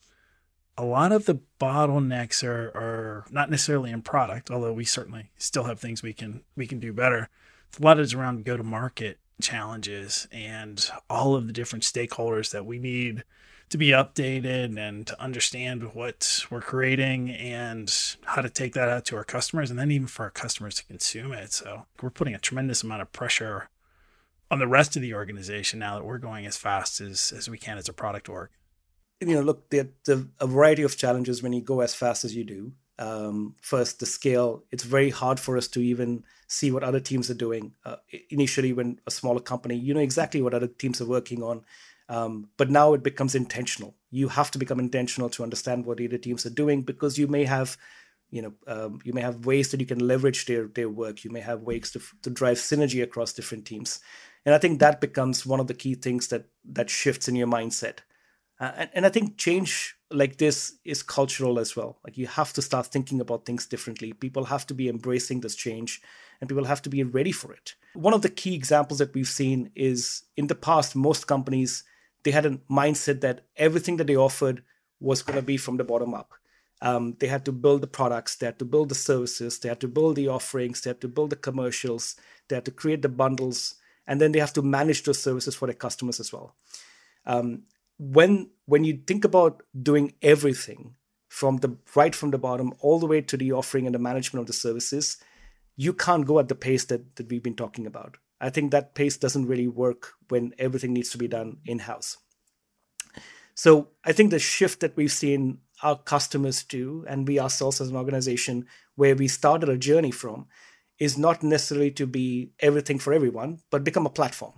a 0.79 0.85
lot 0.85 1.13
of 1.13 1.25
the 1.25 1.41
bottlenecks 1.59 2.47
are, 2.47 2.69
are 2.69 3.25
not 3.31 3.51
necessarily 3.51 3.91
in 3.91 4.03
product, 4.03 4.51
although 4.51 4.73
we 4.73 4.85
certainly 4.85 5.31
still 5.37 5.65
have 5.65 5.81
things 5.81 6.03
we 6.03 6.13
can 6.13 6.43
we 6.57 6.67
can 6.67 6.79
do 6.79 6.93
better. 6.93 7.29
A 7.81 7.85
lot 7.85 7.99
is 7.99 8.15
around 8.15 8.45
go 8.45 8.57
to 8.57 8.63
market 8.63 9.19
challenges 9.41 10.27
and 10.33 10.91
all 11.11 11.35
of 11.35 11.47
the 11.47 11.53
different 11.53 11.85
stakeholders 11.85 12.51
that 12.53 12.65
we 12.65 12.79
need 12.79 13.25
to 13.69 13.79
be 13.79 13.89
updated 13.89 14.79
and 14.79 15.07
to 15.07 15.21
understand 15.21 15.95
what 15.95 16.45
we're 16.51 16.61
creating 16.61 17.31
and 17.31 18.17
how 18.25 18.41
to 18.41 18.49
take 18.49 18.75
that 18.75 18.89
out 18.89 19.05
to 19.05 19.17
our 19.17 19.25
customers 19.25 19.71
and 19.71 19.79
then 19.79 19.91
even 19.91 20.07
for 20.07 20.25
our 20.25 20.31
customers 20.31 20.77
to 20.77 20.85
consume 20.85 21.33
it. 21.33 21.53
So 21.53 21.87
we're 22.01 22.11
putting 22.11 22.35
a 22.35 22.39
tremendous 22.39 22.83
amount 22.83 23.03
of 23.03 23.13
pressure 23.13 23.69
on 24.51 24.61
the 24.61 24.69
rest 24.69 24.95
of 24.95 25.03
the 25.03 25.15
organization 25.15 25.81
now 25.81 25.99
that 25.99 26.05
we're 26.05 26.19
going 26.19 26.47
as 26.47 26.57
fast 26.57 27.01
as, 27.01 27.33
as 27.37 27.51
we 27.51 27.59
can 27.59 27.77
as 27.77 27.89
a 27.89 27.93
product 27.93 28.29
org. 28.29 28.51
You 29.21 29.35
know, 29.35 29.41
look, 29.41 29.71
there's 29.71 29.89
a 30.41 30.47
variety 30.47 30.83
of 30.83 30.97
challenges 30.97 31.43
when 31.43 31.53
you 31.53 31.63
go 31.63 31.81
as 31.81 31.95
fast 31.95 32.25
as 32.25 32.35
you 32.35 32.45
do. 32.45 32.73
Um, 32.99 33.57
first 33.61 34.01
the 34.01 34.07
scale 34.07 34.65
it's 34.71 34.83
very 34.83 35.11
hard 35.11 35.39
for 35.39 35.59
us 35.59 35.69
to 35.69 35.81
even 35.81 36.25
see 36.49 36.71
what 36.71 36.83
other 36.83 37.01
teams 37.01 37.31
are 37.31 37.35
doing. 37.35 37.75
Uh, 37.85 37.97
initially 38.31 38.73
when 38.73 39.01
a 39.07 39.11
smaller 39.11 39.41
company 39.41 39.77
you 39.77 39.93
know 39.93 40.01
exactly 40.01 40.41
what 40.41 40.55
other 40.55 40.67
teams 40.67 41.01
are 41.01 41.07
working 41.07 41.43
on. 41.43 41.63
Um, 42.09 42.49
but 42.57 42.71
now 42.71 42.95
it 42.95 43.03
becomes 43.03 43.35
intentional. 43.35 43.95
You 44.11 44.29
have 44.29 44.51
to 44.53 44.59
become 44.59 44.79
intentional 44.81 45.29
to 45.31 45.43
understand 45.43 45.85
what 45.85 46.01
other 46.01 46.17
teams 46.17 46.47
are 46.47 46.51
doing 46.51 46.83
because 46.83 47.19
you 47.19 47.27
may 47.27 47.45
have 47.45 47.77
you 48.31 48.41
know 48.41 48.55
um, 48.67 49.01
you 49.05 49.13
may 49.13 49.21
have 49.21 49.45
ways 49.45 49.71
that 49.71 49.81
you 49.81 49.87
can 49.87 49.99
leverage 49.99 50.47
their 50.47 50.67
their 50.69 50.89
work. 50.89 51.23
You 51.23 51.31
may 51.31 51.41
have 51.41 51.63
ways 51.63 51.91
to, 51.93 52.01
to 52.23 52.31
drive 52.31 52.57
synergy 52.57 53.03
across 53.03 53.35
different 53.35 53.67
teams. 53.67 54.01
And 54.47 54.55
i 54.55 54.59
think 54.59 54.79
that 54.79 55.01
becomes 55.01 55.45
one 55.45 55.61
of 55.61 55.67
the 55.67 55.75
key 55.75 55.95
things 55.95 56.29
that 56.29 56.47
that 56.65 56.89
shifts 56.89 57.29
in 57.29 57.37
your 57.37 57.49
mindset 57.49 57.99
uh, 58.61 58.73
and, 58.77 58.91
and 58.95 59.07
i 59.07 59.09
think 59.09 59.37
change 59.37 59.97
like 60.11 60.37
this 60.37 60.75
is 60.85 61.03
cultural 61.03 61.59
as 61.59 61.75
well. 61.75 61.99
Like 62.05 62.17
you 62.17 62.27
have 62.27 62.53
to 62.55 62.63
start 62.63 62.87
thinking 62.87 63.21
about 63.21 63.45
things 63.45 63.67
differently. 63.67 64.13
People 64.13 64.45
have 64.45 64.67
to 64.69 64.75
be 64.75 64.89
embracing 64.89 65.41
this 65.41 65.57
change 65.57 66.01
and 66.41 66.49
people 66.49 66.65
have 66.65 66.83
to 66.83 66.91
be 66.91 67.03
ready 67.03 67.33
for 67.33 67.53
it. 67.53 67.75
One 67.95 68.15
of 68.15 68.23
the 68.23 68.29
key 68.29 68.55
examples 68.55 68.99
that 68.99 69.15
we've 69.15 69.29
seen 69.29 69.71
is 69.75 70.23
in 70.37 70.47
the 70.47 70.55
past, 70.55 70.95
most 70.95 71.27
companies, 71.27 71.83
they 72.23 72.31
had 72.31 72.47
a 72.47 72.59
mindset 72.71 73.21
that 73.23 73.47
everything 73.57 73.97
that 73.97 74.07
they 74.07 74.17
offered 74.17 74.63
was 75.01 75.23
going 75.23 75.37
to 75.37 75.43
be 75.43 75.57
from 75.57 75.77
the 75.77 75.85
bottom 75.85 76.15
up. 76.15 76.33
Um, 76.83 77.17
they 77.19 77.27
had 77.27 77.45
to 77.47 77.53
build 77.53 77.81
the 77.81 77.87
products, 77.87 78.37
they 78.37 78.47
had 78.47 78.59
to 78.59 78.65
build 78.65 78.91
the 78.91 78.95
services, 78.95 79.59
they 79.59 79.71
had 79.71 79.81
to 79.81 79.89
build 79.89 80.17
the 80.17 80.29
offerings, 80.29 80.83
they 80.83 80.91
had 80.91 81.01
to 81.01 81.09
build 81.09 81.31
the 81.31 81.37
commercials, 81.37 82.17
they 82.49 82.57
had 82.57 82.67
to 82.67 82.71
create 82.71 83.01
the 83.01 83.09
bundles, 83.09 83.77
and 84.07 84.21
then 84.21 84.33
they 84.33 84.39
have 84.39 84.53
to 84.53 84.63
manage 84.63 85.03
those 85.03 85.23
services 85.23 85.55
for 85.55 85.67
their 85.67 85.75
customers 85.75 86.21
as 86.21 86.35
well. 86.35 86.55
Um, 87.25 87.63
when 87.99 88.51
when 88.67 88.85
you 88.85 88.99
think 89.07 89.25
about 89.25 89.63
doing 89.81 90.13
everything 90.23 90.95
from 91.29 91.59
the 91.59 91.77
right 91.95 92.15
from 92.15 92.31
the 92.31 92.39
bottom 92.39 92.73
all 92.81 92.99
the 92.99 93.07
way 93.07 93.21
to 93.21 93.37
the 93.37 93.53
offering 93.53 93.87
and 93.87 93.95
the 93.95 93.99
management 93.99 94.41
of 94.41 94.47
the 94.47 94.53
services 94.53 95.19
you 95.77 95.93
can't 95.93 96.27
go 96.27 96.39
at 96.39 96.49
the 96.49 96.55
pace 96.55 96.87
that, 96.87 97.17
that 97.17 97.29
we've 97.29 97.43
been 97.43 97.55
talking 97.55 97.87
about. 97.87 98.17
I 98.41 98.51
think 98.51 98.71
that 98.71 98.95
pace 98.95 99.17
doesn't 99.17 99.47
really 99.47 99.69
work 99.69 100.15
when 100.29 100.55
everything 100.59 100.93
needs 100.93 101.11
to 101.11 101.19
be 101.19 101.29
done 101.29 101.59
in-house. 101.65 102.17
So 103.55 103.89
i 104.05 104.13
think 104.13 104.31
the 104.31 104.39
shift 104.39 104.81
that 104.81 104.97
we've 104.97 105.13
seen 105.13 105.59
our 105.83 105.97
customers 105.97 106.63
do 106.63 107.05
and 107.09 107.27
we 107.27 107.39
ourselves 107.39 107.81
as 107.81 107.89
an 107.89 107.97
organization 107.97 108.67
where 108.97 109.17
we 109.17 109.29
started 109.29 109.69
a 109.69 109.79
journey 109.79 110.11
from 110.11 110.47
is 110.99 111.17
not 111.17 111.43
necessarily 111.43 111.91
to 111.93 112.07
be 112.07 112.53
everything 112.61 112.99
for 112.99 113.13
everyone 113.15 113.61
but 113.71 113.85
become 113.85 114.07
a 114.07 114.11
platform. 114.11 114.53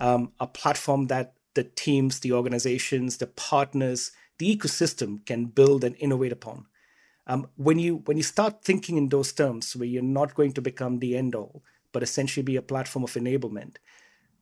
Um, 0.00 0.32
a 0.40 0.48
platform 0.48 1.06
that 1.06 1.33
the 1.54 1.64
teams, 1.64 2.20
the 2.20 2.32
organizations, 2.32 3.18
the 3.18 3.26
partners, 3.26 4.12
the 4.38 4.56
ecosystem 4.56 5.24
can 5.26 5.46
build 5.46 5.84
and 5.84 5.96
innovate 5.98 6.32
upon. 6.32 6.66
Um, 7.26 7.48
when 7.56 7.78
you 7.78 8.02
when 8.04 8.16
you 8.16 8.22
start 8.22 8.64
thinking 8.64 8.96
in 8.96 9.08
those 9.08 9.32
terms, 9.32 9.74
where 9.74 9.88
you're 9.88 10.02
not 10.02 10.34
going 10.34 10.52
to 10.52 10.62
become 10.62 10.98
the 10.98 11.16
end 11.16 11.34
all, 11.34 11.62
but 11.92 12.02
essentially 12.02 12.42
be 12.42 12.56
a 12.56 12.62
platform 12.62 13.04
of 13.04 13.14
enablement, 13.14 13.76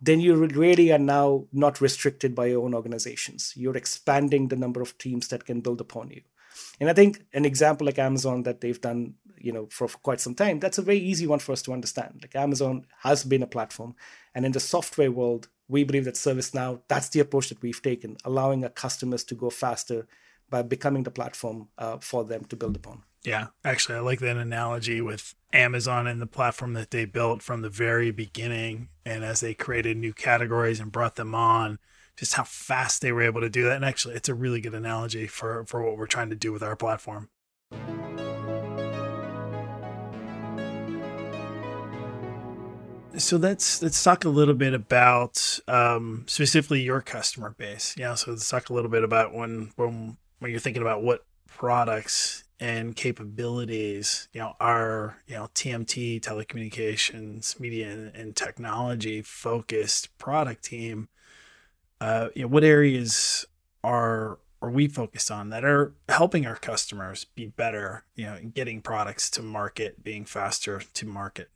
then 0.00 0.18
you 0.18 0.34
really 0.34 0.90
are 0.90 0.98
now 0.98 1.46
not 1.52 1.80
restricted 1.80 2.34
by 2.34 2.46
your 2.46 2.64
own 2.64 2.74
organizations. 2.74 3.52
You're 3.56 3.76
expanding 3.76 4.48
the 4.48 4.56
number 4.56 4.82
of 4.82 4.98
teams 4.98 5.28
that 5.28 5.44
can 5.44 5.60
build 5.60 5.80
upon 5.80 6.10
you. 6.10 6.22
And 6.80 6.90
I 6.90 6.92
think 6.92 7.24
an 7.32 7.44
example 7.44 7.86
like 7.86 7.98
Amazon 7.98 8.42
that 8.42 8.60
they've 8.60 8.80
done, 8.80 9.14
you 9.38 9.52
know, 9.52 9.68
for, 9.70 9.86
for 9.86 9.98
quite 9.98 10.20
some 10.20 10.34
time, 10.34 10.58
that's 10.58 10.78
a 10.78 10.82
very 10.82 10.98
easy 10.98 11.26
one 11.26 11.38
for 11.38 11.52
us 11.52 11.62
to 11.62 11.72
understand. 11.72 12.18
Like 12.20 12.34
Amazon 12.34 12.84
has 13.02 13.24
been 13.24 13.42
a 13.42 13.46
platform, 13.46 13.94
and 14.34 14.44
in 14.44 14.52
the 14.52 14.60
software 14.60 15.12
world, 15.12 15.48
we 15.72 15.84
believe 15.84 16.04
that 16.04 16.14
ServiceNow, 16.14 16.80
that's 16.86 17.08
the 17.08 17.20
approach 17.20 17.48
that 17.48 17.62
we've 17.62 17.80
taken, 17.80 18.18
allowing 18.26 18.62
our 18.62 18.70
customers 18.70 19.24
to 19.24 19.34
go 19.34 19.48
faster 19.48 20.06
by 20.50 20.60
becoming 20.60 21.02
the 21.02 21.10
platform 21.10 21.68
uh, 21.78 21.96
for 21.96 22.24
them 22.24 22.44
to 22.44 22.56
build 22.56 22.76
upon. 22.76 23.02
Yeah, 23.24 23.46
actually, 23.64 23.96
I 23.96 24.00
like 24.00 24.20
that 24.20 24.36
analogy 24.36 25.00
with 25.00 25.34
Amazon 25.52 26.06
and 26.06 26.20
the 26.20 26.26
platform 26.26 26.74
that 26.74 26.90
they 26.90 27.06
built 27.06 27.40
from 27.40 27.62
the 27.62 27.70
very 27.70 28.10
beginning. 28.10 28.88
And 29.06 29.24
as 29.24 29.40
they 29.40 29.54
created 29.54 29.96
new 29.96 30.12
categories 30.12 30.78
and 30.78 30.92
brought 30.92 31.14
them 31.14 31.34
on, 31.34 31.78
just 32.16 32.34
how 32.34 32.44
fast 32.44 33.00
they 33.00 33.10
were 33.10 33.22
able 33.22 33.40
to 33.40 33.48
do 33.48 33.64
that. 33.64 33.76
And 33.76 33.84
actually, 33.84 34.14
it's 34.14 34.28
a 34.28 34.34
really 34.34 34.60
good 34.60 34.74
analogy 34.74 35.26
for, 35.26 35.64
for 35.66 35.82
what 35.82 35.96
we're 35.96 36.06
trying 36.06 36.28
to 36.30 36.36
do 36.36 36.52
with 36.52 36.62
our 36.62 36.76
platform. 36.76 37.30
So 43.18 43.36
let's 43.36 43.82
let's 43.82 44.02
talk 44.02 44.24
a 44.24 44.30
little 44.30 44.54
bit 44.54 44.72
about 44.72 45.60
um, 45.68 46.24
specifically 46.26 46.80
your 46.80 47.02
customer 47.02 47.50
base. 47.50 47.94
Yeah, 47.98 48.14
so 48.14 48.30
let's 48.30 48.48
talk 48.48 48.70
a 48.70 48.72
little 48.72 48.90
bit 48.90 49.04
about 49.04 49.34
when 49.34 49.70
when 49.76 50.16
when 50.38 50.50
you're 50.50 50.60
thinking 50.60 50.80
about 50.82 51.02
what 51.02 51.26
products 51.46 52.44
and 52.58 52.96
capabilities, 52.96 54.28
you 54.32 54.40
know, 54.40 54.54
our 54.60 55.18
you 55.26 55.34
know 55.34 55.50
TMT 55.54 56.20
telecommunications, 56.22 57.60
media 57.60 57.90
and, 57.90 58.16
and 58.16 58.34
technology 58.34 59.20
focused 59.20 60.16
product 60.16 60.64
team. 60.64 61.08
Uh, 62.00 62.28
you 62.34 62.42
know, 62.42 62.48
what 62.48 62.64
areas 62.64 63.44
are 63.84 64.38
are 64.62 64.70
we 64.70 64.88
focused 64.88 65.30
on 65.30 65.50
that 65.50 65.64
are 65.64 65.92
helping 66.08 66.46
our 66.46 66.56
customers 66.56 67.24
be 67.24 67.46
better, 67.46 68.04
you 68.14 68.24
know, 68.24 68.38
getting 68.54 68.80
products 68.80 69.28
to 69.28 69.42
market, 69.42 70.02
being 70.02 70.24
faster 70.24 70.80
to 70.94 71.06
market? 71.06 71.50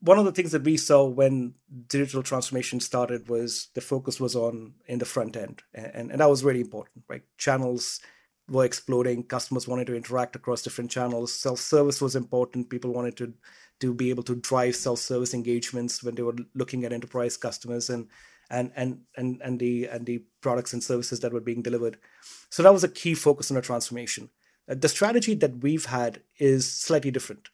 One 0.00 0.18
of 0.18 0.24
the 0.24 0.32
things 0.32 0.52
that 0.52 0.64
we 0.64 0.76
saw 0.76 1.06
when 1.06 1.54
digital 1.88 2.22
transformation 2.22 2.80
started 2.80 3.28
was 3.28 3.68
the 3.74 3.80
focus 3.80 4.20
was 4.20 4.36
on 4.36 4.74
in 4.86 4.98
the 4.98 5.06
front 5.06 5.36
end, 5.36 5.62
and, 5.74 6.10
and 6.10 6.20
that 6.20 6.28
was 6.28 6.44
really 6.44 6.60
important, 6.60 7.04
right? 7.08 7.22
Channels 7.38 8.00
were 8.48 8.64
exploding, 8.64 9.22
customers 9.22 9.68
wanted 9.68 9.86
to 9.86 9.96
interact 9.96 10.36
across 10.36 10.62
different 10.62 10.90
channels, 10.90 11.32
self-service 11.32 12.00
was 12.00 12.16
important, 12.16 12.68
people 12.68 12.92
wanted 12.92 13.16
to 13.16 13.32
to 13.80 13.94
be 13.94 14.10
able 14.10 14.22
to 14.22 14.34
drive 14.34 14.76
self-service 14.76 15.32
engagements 15.32 16.02
when 16.02 16.14
they 16.14 16.22
were 16.22 16.36
looking 16.54 16.84
at 16.84 16.92
enterprise 16.92 17.38
customers 17.38 17.88
and 17.88 18.08
and 18.50 18.72
and 18.76 19.00
and 19.16 19.40
and 19.42 19.58
the 19.60 19.86
and 19.86 20.04
the 20.04 20.22
products 20.40 20.72
and 20.72 20.82
services 20.82 21.20
that 21.20 21.32
were 21.32 21.40
being 21.40 21.62
delivered. 21.62 21.96
So 22.50 22.62
that 22.62 22.72
was 22.72 22.84
a 22.84 22.88
key 22.88 23.14
focus 23.14 23.50
on 23.50 23.54
the 23.54 23.62
transformation. 23.62 24.28
Uh, 24.68 24.74
the 24.74 24.88
strategy 24.88 25.34
that 25.34 25.62
we've 25.62 25.86
had 25.86 26.20
is 26.38 26.70
slightly 26.70 27.10
different. 27.10 27.48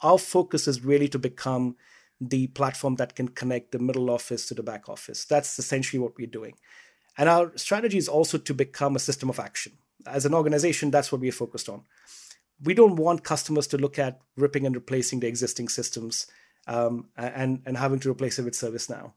Our 0.00 0.18
focus 0.18 0.68
is 0.68 0.84
really 0.84 1.08
to 1.08 1.18
become 1.18 1.76
the 2.20 2.48
platform 2.48 2.96
that 2.96 3.16
can 3.16 3.28
connect 3.28 3.72
the 3.72 3.78
middle 3.78 4.10
office 4.10 4.46
to 4.46 4.54
the 4.54 4.62
back 4.62 4.88
office. 4.88 5.24
That's 5.24 5.58
essentially 5.58 6.00
what 6.00 6.16
we're 6.18 6.26
doing. 6.26 6.54
And 7.16 7.28
our 7.28 7.52
strategy 7.56 7.98
is 7.98 8.08
also 8.08 8.38
to 8.38 8.54
become 8.54 8.94
a 8.94 9.00
system 9.00 9.30
of 9.30 9.40
action. 9.40 9.72
As 10.06 10.26
an 10.26 10.34
organization, 10.34 10.90
that's 10.90 11.10
what 11.10 11.20
we're 11.20 11.32
focused 11.32 11.68
on. 11.68 11.82
We 12.62 12.74
don't 12.74 12.96
want 12.96 13.24
customers 13.24 13.66
to 13.68 13.78
look 13.78 13.98
at 13.98 14.20
ripping 14.36 14.66
and 14.66 14.74
replacing 14.74 15.20
the 15.20 15.28
existing 15.28 15.70
systems 15.70 16.26
um, 16.66 17.08
and, 17.16 17.62
and 17.64 17.76
having 17.76 18.00
to 18.00 18.10
replace 18.10 18.38
it 18.38 18.44
with 18.44 18.54
ServiceNow. 18.54 19.12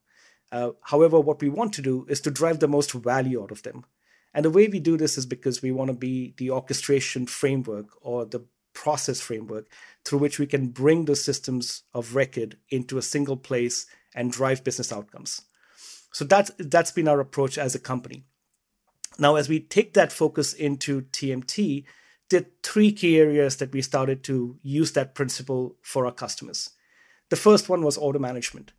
Uh, 0.51 0.71
however, 0.81 1.19
what 1.19 1.41
we 1.41 1.49
want 1.49 1.73
to 1.73 1.81
do 1.81 2.05
is 2.09 2.21
to 2.21 2.31
drive 2.31 2.59
the 2.59 2.67
most 2.67 2.91
value 2.91 3.41
out 3.41 3.51
of 3.51 3.63
them. 3.63 3.85
And 4.33 4.45
the 4.45 4.49
way 4.49 4.67
we 4.67 4.79
do 4.79 4.97
this 4.97 5.17
is 5.17 5.25
because 5.25 5.61
we 5.61 5.71
want 5.71 5.89
to 5.89 5.97
be 5.97 6.33
the 6.37 6.51
orchestration 6.51 7.27
framework 7.27 7.87
or 8.01 8.25
the 8.25 8.45
process 8.73 9.21
framework 9.21 9.67
through 10.05 10.19
which 10.19 10.39
we 10.39 10.45
can 10.45 10.67
bring 10.67 11.05
the 11.05 11.15
systems 11.15 11.83
of 11.93 12.15
record 12.15 12.57
into 12.69 12.97
a 12.97 13.01
single 13.01 13.37
place 13.37 13.85
and 14.15 14.31
drive 14.31 14.63
business 14.63 14.91
outcomes. 14.91 15.41
So 16.11 16.25
that's 16.25 16.51
that's 16.59 16.91
been 16.91 17.07
our 17.07 17.19
approach 17.19 17.57
as 17.57 17.75
a 17.75 17.79
company. 17.79 18.25
Now, 19.19 19.35
as 19.35 19.49
we 19.49 19.59
take 19.59 19.93
that 19.93 20.11
focus 20.11 20.53
into 20.53 21.01
TMT, 21.01 21.85
there 22.29 22.41
are 22.41 22.45
three 22.63 22.91
key 22.91 23.19
areas 23.19 23.57
that 23.57 23.71
we 23.71 23.81
started 23.81 24.23
to 24.25 24.57
use 24.63 24.91
that 24.93 25.15
principle 25.15 25.75
for 25.81 26.05
our 26.05 26.11
customers. 26.11 26.69
The 27.29 27.35
first 27.35 27.69
one 27.69 27.83
was 27.83 27.97
order 27.97 28.19
management. 28.19 28.73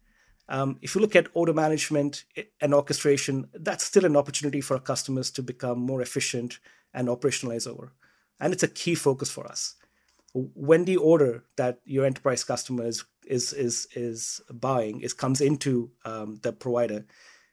Um, 0.48 0.78
if 0.82 0.94
you 0.94 1.00
look 1.00 1.16
at 1.16 1.28
order 1.34 1.54
management 1.54 2.24
and 2.60 2.74
orchestration, 2.74 3.48
that's 3.54 3.84
still 3.84 4.04
an 4.04 4.16
opportunity 4.16 4.60
for 4.60 4.74
our 4.74 4.80
customers 4.80 5.30
to 5.32 5.42
become 5.42 5.78
more 5.78 6.02
efficient 6.02 6.58
and 6.92 7.08
operationalize 7.08 7.66
over. 7.66 7.92
And 8.40 8.52
it's 8.52 8.62
a 8.62 8.68
key 8.68 8.94
focus 8.94 9.30
for 9.30 9.46
us. 9.46 9.76
When 10.34 10.84
the 10.84 10.96
order 10.96 11.44
that 11.56 11.78
your 11.84 12.04
enterprise 12.04 12.44
customer 12.44 12.86
is 12.86 13.04
is 13.26 13.52
is, 13.52 13.88
is 13.94 14.40
buying 14.50 15.00
is 15.00 15.14
comes 15.14 15.40
into 15.40 15.90
um, 16.04 16.40
the 16.42 16.52
provider, 16.52 17.06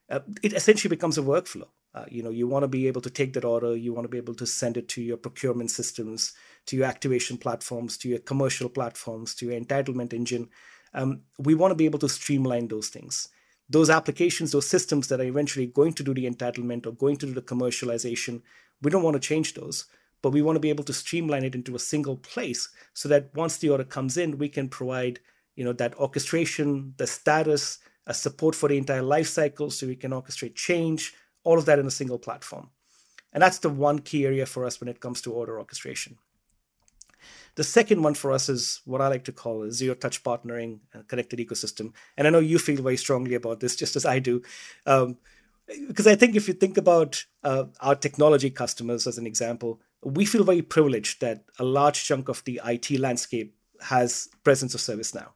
uh, 0.10 0.20
it 0.42 0.54
essentially 0.54 0.90
becomes 0.90 1.18
a 1.18 1.22
workflow. 1.22 1.68
Uh, 1.94 2.06
you 2.10 2.24
know, 2.24 2.30
you 2.30 2.48
want 2.48 2.64
to 2.64 2.70
be 2.70 2.88
able 2.88 3.02
to 3.02 3.10
take 3.10 3.34
that 3.34 3.44
order, 3.44 3.76
you 3.76 3.94
want 3.94 4.06
to 4.06 4.10
be 4.10 4.18
able 4.18 4.34
to 4.34 4.48
send 4.48 4.78
it 4.78 4.88
to 4.88 5.02
your 5.02 5.18
procurement 5.18 5.70
systems, 5.70 6.34
to 6.66 6.78
your 6.78 6.86
activation 6.86 7.38
platforms, 7.38 7.98
to 7.98 8.08
your 8.08 8.20
commercial 8.20 8.70
platforms, 8.70 9.36
to 9.36 9.46
your 9.46 9.60
entitlement 9.60 10.14
engine, 10.14 10.48
um, 10.94 11.22
we 11.38 11.56
want 11.56 11.72
to 11.72 11.76
be 11.76 11.86
able 11.86 12.00
to 12.00 12.10
streamline 12.10 12.68
those 12.68 12.90
things. 12.90 13.30
Those 13.70 13.90
applications, 13.90 14.52
those 14.52 14.68
systems 14.68 15.08
that 15.08 15.20
are 15.22 15.26
eventually 15.26 15.68
going 15.68 15.94
to 15.94 16.04
do 16.04 16.14
the 16.14 16.30
entitlement 16.30 16.86
or 16.86 16.92
going 16.92 17.18
to 17.18 17.26
do 17.28 17.34
the 17.34 17.42
commercialization, 17.42 18.42
we 18.82 18.92
don't 18.92 19.04
want 19.04 19.16
to 19.16 19.28
change 19.28 19.54
those, 19.54 19.86
but 20.22 20.32
we 20.32 20.42
want 20.42 20.56
to 20.56 20.60
be 20.60 20.70
able 20.70 20.84
to 20.84 20.94
streamline 20.94 21.44
it 21.44 21.56
into 21.56 21.76
a 21.76 21.80
single 21.80 22.18
place 22.18 22.70
so 22.94 23.10
that 23.10 23.30
once 23.34 23.58
the 23.58 23.70
order 23.70 23.84
comes 23.84 24.18
in, 24.18 24.38
we 24.38 24.50
can 24.50 24.70
provide 24.70 25.20
you 25.56 25.64
know 25.64 25.74
that 25.74 25.98
orchestration, 26.00 26.94
the 26.98 27.08
status, 27.08 27.80
a 28.08 28.14
support 28.14 28.56
for 28.56 28.70
the 28.70 28.78
entire 28.78 29.02
life 29.02 29.28
cycle, 29.28 29.70
so 29.70 29.88
we 29.88 29.96
can 29.96 30.12
orchestrate 30.12 30.56
change, 30.56 31.14
all 31.44 31.58
of 31.58 31.66
that 31.66 31.80
in 31.80 31.86
a 31.86 31.92
single 31.92 32.20
platform. 32.20 32.70
And 33.34 33.42
that's 33.42 33.60
the 33.60 33.70
one 33.70 34.00
key 34.00 34.26
area 34.26 34.46
for 34.46 34.66
us 34.66 34.80
when 34.80 34.90
it 34.90 35.00
comes 35.00 35.22
to 35.22 35.34
order 35.34 35.58
orchestration. 35.58 36.18
The 37.56 37.64
second 37.64 38.02
one 38.02 38.14
for 38.14 38.32
us 38.32 38.50
is 38.50 38.82
what 38.86 39.02
I 39.02 39.08
like 39.08 39.26
to 39.26 39.32
call 39.32 39.70
zero 39.72 39.94
touch 39.94 40.24
partnering, 40.24 40.80
and 40.94 41.08
connected 41.08 41.40
ecosystem. 41.40 41.94
And 42.18 42.28
I 42.28 42.30
know 42.30 42.40
you 42.40 42.60
feel 42.60 42.82
very 42.82 42.98
strongly 42.98 43.36
about 43.36 43.60
this, 43.60 43.76
just 43.76 43.96
as 43.96 44.06
I 44.06 44.20
do. 44.20 44.42
Um, 44.86 45.18
because 45.88 46.08
I 46.08 46.16
think 46.16 46.36
if 46.36 46.48
you 46.48 46.54
think 46.54 46.78
about 46.78 47.26
uh, 47.44 47.66
our 47.80 47.96
technology 47.96 48.50
customers 48.50 49.08
as 49.08 49.18
an 49.18 49.28
example, 49.28 49.80
we 50.04 50.26
feel 50.26 50.44
very 50.44 50.62
privileged 50.62 51.22
that 51.22 51.44
a 51.60 51.64
large 51.64 52.04
chunk 52.04 52.30
of 52.30 52.44
the 52.44 52.60
IT 52.66 52.92
landscape 53.00 53.56
has 53.82 54.30
presence 54.44 54.74
of 54.74 54.82
ServiceNow. 54.82 55.30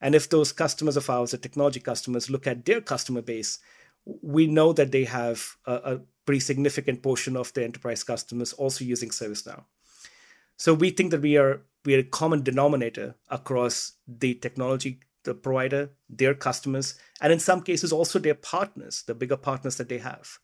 And 0.00 0.14
if 0.14 0.28
those 0.28 0.52
customers 0.52 0.96
of 0.96 1.10
ours, 1.10 1.32
the 1.32 1.38
technology 1.38 1.80
customers, 1.80 2.30
look 2.30 2.46
at 2.46 2.64
their 2.64 2.80
customer 2.80 3.20
base, 3.20 3.58
we 4.04 4.46
know 4.46 4.72
that 4.72 4.92
they 4.92 5.04
have 5.04 5.56
a, 5.66 5.74
a 5.74 6.00
pretty 6.24 6.40
significant 6.40 7.02
portion 7.02 7.36
of 7.36 7.52
their 7.52 7.64
enterprise 7.64 8.02
customers 8.02 8.54
also 8.54 8.84
using 8.84 9.10
ServiceNow. 9.10 9.64
So 10.56 10.72
we 10.74 10.90
think 10.90 11.10
that 11.10 11.22
we 11.22 11.36
are 11.36 11.62
we 11.84 11.94
are 11.94 12.00
a 12.00 12.04
common 12.04 12.42
denominator 12.42 13.14
across 13.30 13.94
the 14.06 14.34
technology 14.34 15.00
the 15.24 15.34
provider, 15.34 15.90
their 16.08 16.34
customers, 16.34 16.94
and 17.20 17.32
in 17.32 17.38
some 17.38 17.62
cases 17.62 17.92
also 17.92 18.18
their 18.18 18.34
partners, 18.34 19.04
the 19.06 19.14
bigger 19.14 19.36
partners 19.36 19.76
that 19.76 19.88
they 19.88 19.98
have. 19.98 20.38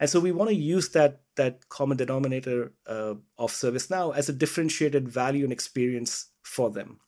And 0.00 0.08
so 0.08 0.20
we 0.20 0.32
want 0.32 0.50
to 0.50 0.56
use 0.56 0.90
that 0.90 1.22
that 1.36 1.68
common 1.68 1.96
denominator 1.96 2.72
uh, 2.86 3.14
of 3.36 3.52
ServiceNow 3.52 4.16
as 4.16 4.28
a 4.28 4.32
differentiated 4.32 5.08
value 5.08 5.44
and 5.44 5.52
experience 5.52 6.26
for 6.42 6.70
them. 6.70 6.98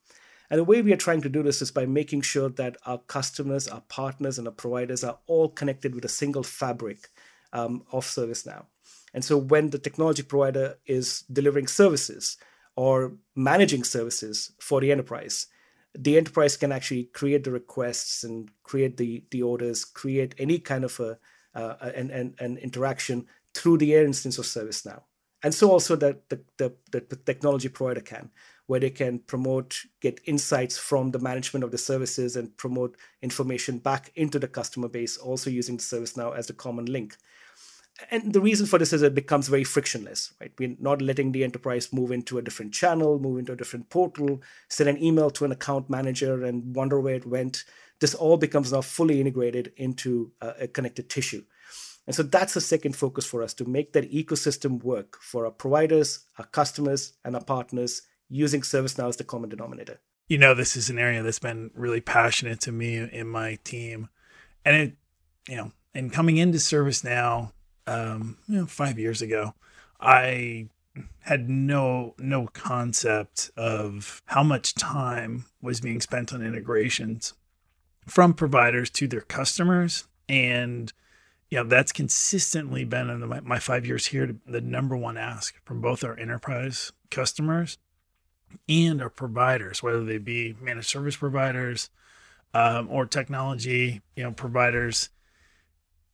And 0.48 0.58
the 0.58 0.64
way 0.64 0.82
we 0.82 0.92
are 0.92 0.96
trying 0.96 1.22
to 1.22 1.28
do 1.28 1.42
this 1.42 1.62
is 1.62 1.70
by 1.70 1.86
making 1.86 2.22
sure 2.22 2.48
that 2.50 2.76
our 2.84 2.98
customers, 2.98 3.68
our 3.68 3.82
partners, 3.82 4.38
and 4.38 4.48
our 4.48 4.54
providers 4.54 5.04
are 5.04 5.18
all 5.26 5.48
connected 5.48 5.94
with 5.94 6.04
a 6.04 6.08
single 6.08 6.42
fabric 6.42 7.08
um, 7.52 7.84
of 7.92 8.04
ServiceNow. 8.04 8.66
And 9.14 9.24
so 9.24 9.36
when 9.36 9.70
the 9.70 9.78
technology 9.78 10.22
provider 10.22 10.78
is 10.86 11.22
delivering 11.32 11.68
services 11.68 12.36
or 12.76 13.14
managing 13.36 13.84
services 13.84 14.52
for 14.60 14.80
the 14.80 14.90
enterprise, 14.90 15.46
the 15.96 16.16
enterprise 16.16 16.56
can 16.56 16.72
actually 16.72 17.04
create 17.04 17.44
the 17.44 17.50
requests 17.50 18.22
and 18.24 18.50
create 18.62 18.96
the, 18.96 19.24
the 19.30 19.42
orders, 19.42 19.84
create 19.84 20.34
any 20.38 20.58
kind 20.58 20.84
of 20.84 20.98
a, 21.00 21.18
uh, 21.54 21.74
an, 21.80 22.10
an, 22.10 22.34
an 22.38 22.56
interaction 22.58 23.26
through 23.54 23.78
the 23.78 23.94
air 23.94 24.04
instance 24.04 24.38
of 24.38 24.44
ServiceNow. 24.44 25.02
And 25.42 25.54
so 25.54 25.70
also 25.70 25.96
that 25.96 26.28
the, 26.28 26.40
the, 26.58 26.74
the, 26.92 27.04
the 27.08 27.16
technology 27.16 27.68
provider 27.68 28.02
can, 28.02 28.30
where 28.66 28.78
they 28.80 28.90
can 28.90 29.20
promote, 29.20 29.80
get 30.00 30.20
insights 30.26 30.76
from 30.76 31.10
the 31.10 31.18
management 31.18 31.64
of 31.64 31.70
the 31.70 31.78
services 31.78 32.36
and 32.36 32.56
promote 32.56 32.96
information 33.22 33.78
back 33.78 34.12
into 34.14 34.38
the 34.38 34.48
customer 34.48 34.88
base, 34.88 35.16
also 35.16 35.50
using 35.50 35.78
the 35.78 35.82
ServiceNow 35.82 36.36
as 36.36 36.46
the 36.46 36.52
common 36.52 36.84
link 36.86 37.16
and 38.10 38.32
the 38.32 38.40
reason 38.40 38.66
for 38.66 38.78
this 38.78 38.92
is 38.92 39.02
it 39.02 39.14
becomes 39.14 39.48
very 39.48 39.64
frictionless, 39.64 40.32
right? 40.40 40.52
We're 40.58 40.76
not 40.78 41.02
letting 41.02 41.32
the 41.32 41.44
enterprise 41.44 41.92
move 41.92 42.12
into 42.12 42.38
a 42.38 42.42
different 42.42 42.72
channel, 42.72 43.18
move 43.18 43.38
into 43.38 43.52
a 43.52 43.56
different 43.56 43.90
portal, 43.90 44.42
send 44.68 44.88
an 44.88 45.02
email 45.02 45.30
to 45.30 45.44
an 45.44 45.52
account 45.52 45.90
manager 45.90 46.44
and 46.44 46.74
wonder 46.74 47.00
where 47.00 47.16
it 47.16 47.26
went. 47.26 47.64
This 48.00 48.14
all 48.14 48.36
becomes 48.36 48.72
now 48.72 48.80
fully 48.80 49.20
integrated 49.20 49.72
into 49.76 50.32
a 50.40 50.66
connected 50.66 51.08
tissue. 51.08 51.44
And 52.06 52.16
so 52.16 52.22
that's 52.22 52.54
the 52.54 52.60
second 52.60 52.96
focus 52.96 53.24
for 53.24 53.42
us 53.42 53.54
to 53.54 53.64
make 53.64 53.92
that 53.92 54.10
ecosystem 54.10 54.82
work 54.82 55.18
for 55.20 55.44
our 55.44 55.52
providers, 55.52 56.20
our 56.38 56.46
customers, 56.46 57.12
and 57.24 57.36
our 57.36 57.44
partners 57.44 58.02
using 58.28 58.62
ServiceNow 58.62 59.08
as 59.08 59.16
the 59.16 59.24
common 59.24 59.50
denominator. 59.50 60.00
You 60.28 60.38
know, 60.38 60.54
this 60.54 60.76
is 60.76 60.88
an 60.90 60.98
area 60.98 61.22
that's 61.22 61.38
been 61.38 61.70
really 61.74 62.00
passionate 62.00 62.60
to 62.60 62.72
me 62.72 62.96
in 62.96 63.28
my 63.28 63.58
team. 63.64 64.08
And 64.64 64.76
it, 64.76 64.96
you 65.48 65.56
know, 65.56 65.72
and 65.94 66.12
coming 66.12 66.36
into 66.36 66.58
ServiceNow, 66.58 67.52
um, 67.86 68.38
you 68.48 68.56
know, 68.56 68.66
five 68.66 68.98
years 68.98 69.20
ago, 69.22 69.54
I 70.00 70.68
had 71.20 71.48
no 71.48 72.14
no 72.18 72.46
concept 72.48 73.50
of 73.56 74.22
how 74.26 74.42
much 74.42 74.74
time 74.74 75.44
was 75.62 75.80
being 75.80 76.00
spent 76.00 76.32
on 76.32 76.42
integrations 76.42 77.34
from 78.10 78.34
providers 78.34 78.90
to 78.90 79.06
their 79.06 79.20
customers. 79.20 80.08
And 80.28 80.92
you 81.48 81.58
know 81.58 81.64
that's 81.64 81.92
consistently 81.92 82.84
been 82.84 83.10
in 83.10 83.20
the, 83.20 83.42
my 83.42 83.58
five 83.58 83.84
years 83.84 84.06
here 84.06 84.36
the 84.46 84.60
number 84.60 84.96
one 84.96 85.16
ask 85.16 85.54
from 85.64 85.80
both 85.80 86.04
our 86.04 86.16
enterprise 86.16 86.92
customers 87.10 87.78
and 88.68 89.02
our 89.02 89.10
providers 89.10 89.82
whether 89.82 90.04
they 90.04 90.18
be 90.18 90.54
managed 90.60 90.88
service 90.88 91.16
providers 91.16 91.90
um, 92.54 92.88
or 92.88 93.06
technology 93.06 94.00
you 94.16 94.22
know 94.22 94.32
providers. 94.32 95.10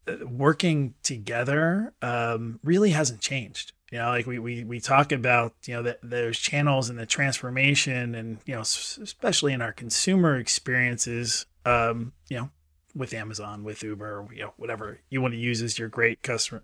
Uh, 0.09 0.25
working 0.25 0.95
together 1.03 1.93
um, 2.01 2.61
really 2.63 2.91
hasn't 2.91 3.21
changed. 3.21 3.73
You 3.91 3.99
know 3.99 4.11
like 4.11 4.27
we 4.27 4.39
we, 4.39 4.63
we 4.63 4.79
talk 4.79 5.11
about 5.11 5.55
you 5.67 5.75
know 5.75 5.83
that 5.83 5.99
those 6.03 6.39
channels 6.39 6.89
and 6.89 6.99
the 6.99 7.07
transformation 7.07 8.15
and 8.15 8.39
you 8.47 8.55
know 8.55 8.61
especially 8.61 9.53
in 9.53 9.61
our 9.61 9.73
consumer 9.73 10.37
experiences 10.37 11.47
um, 11.67 12.13
you 12.29 12.37
know 12.37 12.51
with 12.95 13.13
amazon 13.13 13.63
with 13.63 13.83
uber 13.83 14.27
you 14.33 14.41
know 14.41 14.55
whatever 14.57 15.01
you 15.11 15.21
want 15.21 15.35
to 15.35 15.39
use 15.39 15.61
as 15.61 15.79
your 15.79 15.89
great 15.89 16.23
customer 16.23 16.63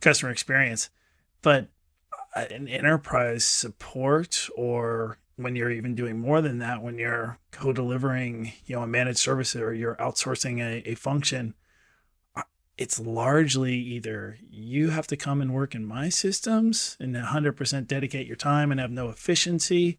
customer 0.00 0.30
experience. 0.30 0.90
But 1.42 1.68
uh, 2.36 2.46
an 2.50 2.68
enterprise 2.68 3.44
support 3.44 4.48
or 4.56 5.18
when 5.36 5.56
you're 5.56 5.70
even 5.70 5.94
doing 5.94 6.18
more 6.18 6.42
than 6.42 6.58
that 6.58 6.82
when 6.82 6.98
you're 6.98 7.38
co-delivering 7.50 8.52
you 8.66 8.76
know 8.76 8.82
a 8.82 8.86
managed 8.86 9.18
service 9.18 9.56
or 9.56 9.72
you're 9.72 9.96
outsourcing 9.96 10.60
a, 10.60 10.90
a 10.90 10.94
function 10.94 11.54
it's 12.80 12.98
largely 12.98 13.74
either 13.74 14.38
you 14.48 14.88
have 14.88 15.06
to 15.06 15.16
come 15.16 15.42
and 15.42 15.52
work 15.52 15.74
in 15.74 15.84
my 15.84 16.08
systems 16.08 16.96
and 16.98 17.14
100% 17.14 17.86
dedicate 17.86 18.26
your 18.26 18.36
time 18.36 18.70
and 18.70 18.80
have 18.80 18.90
no 18.90 19.10
efficiency, 19.10 19.98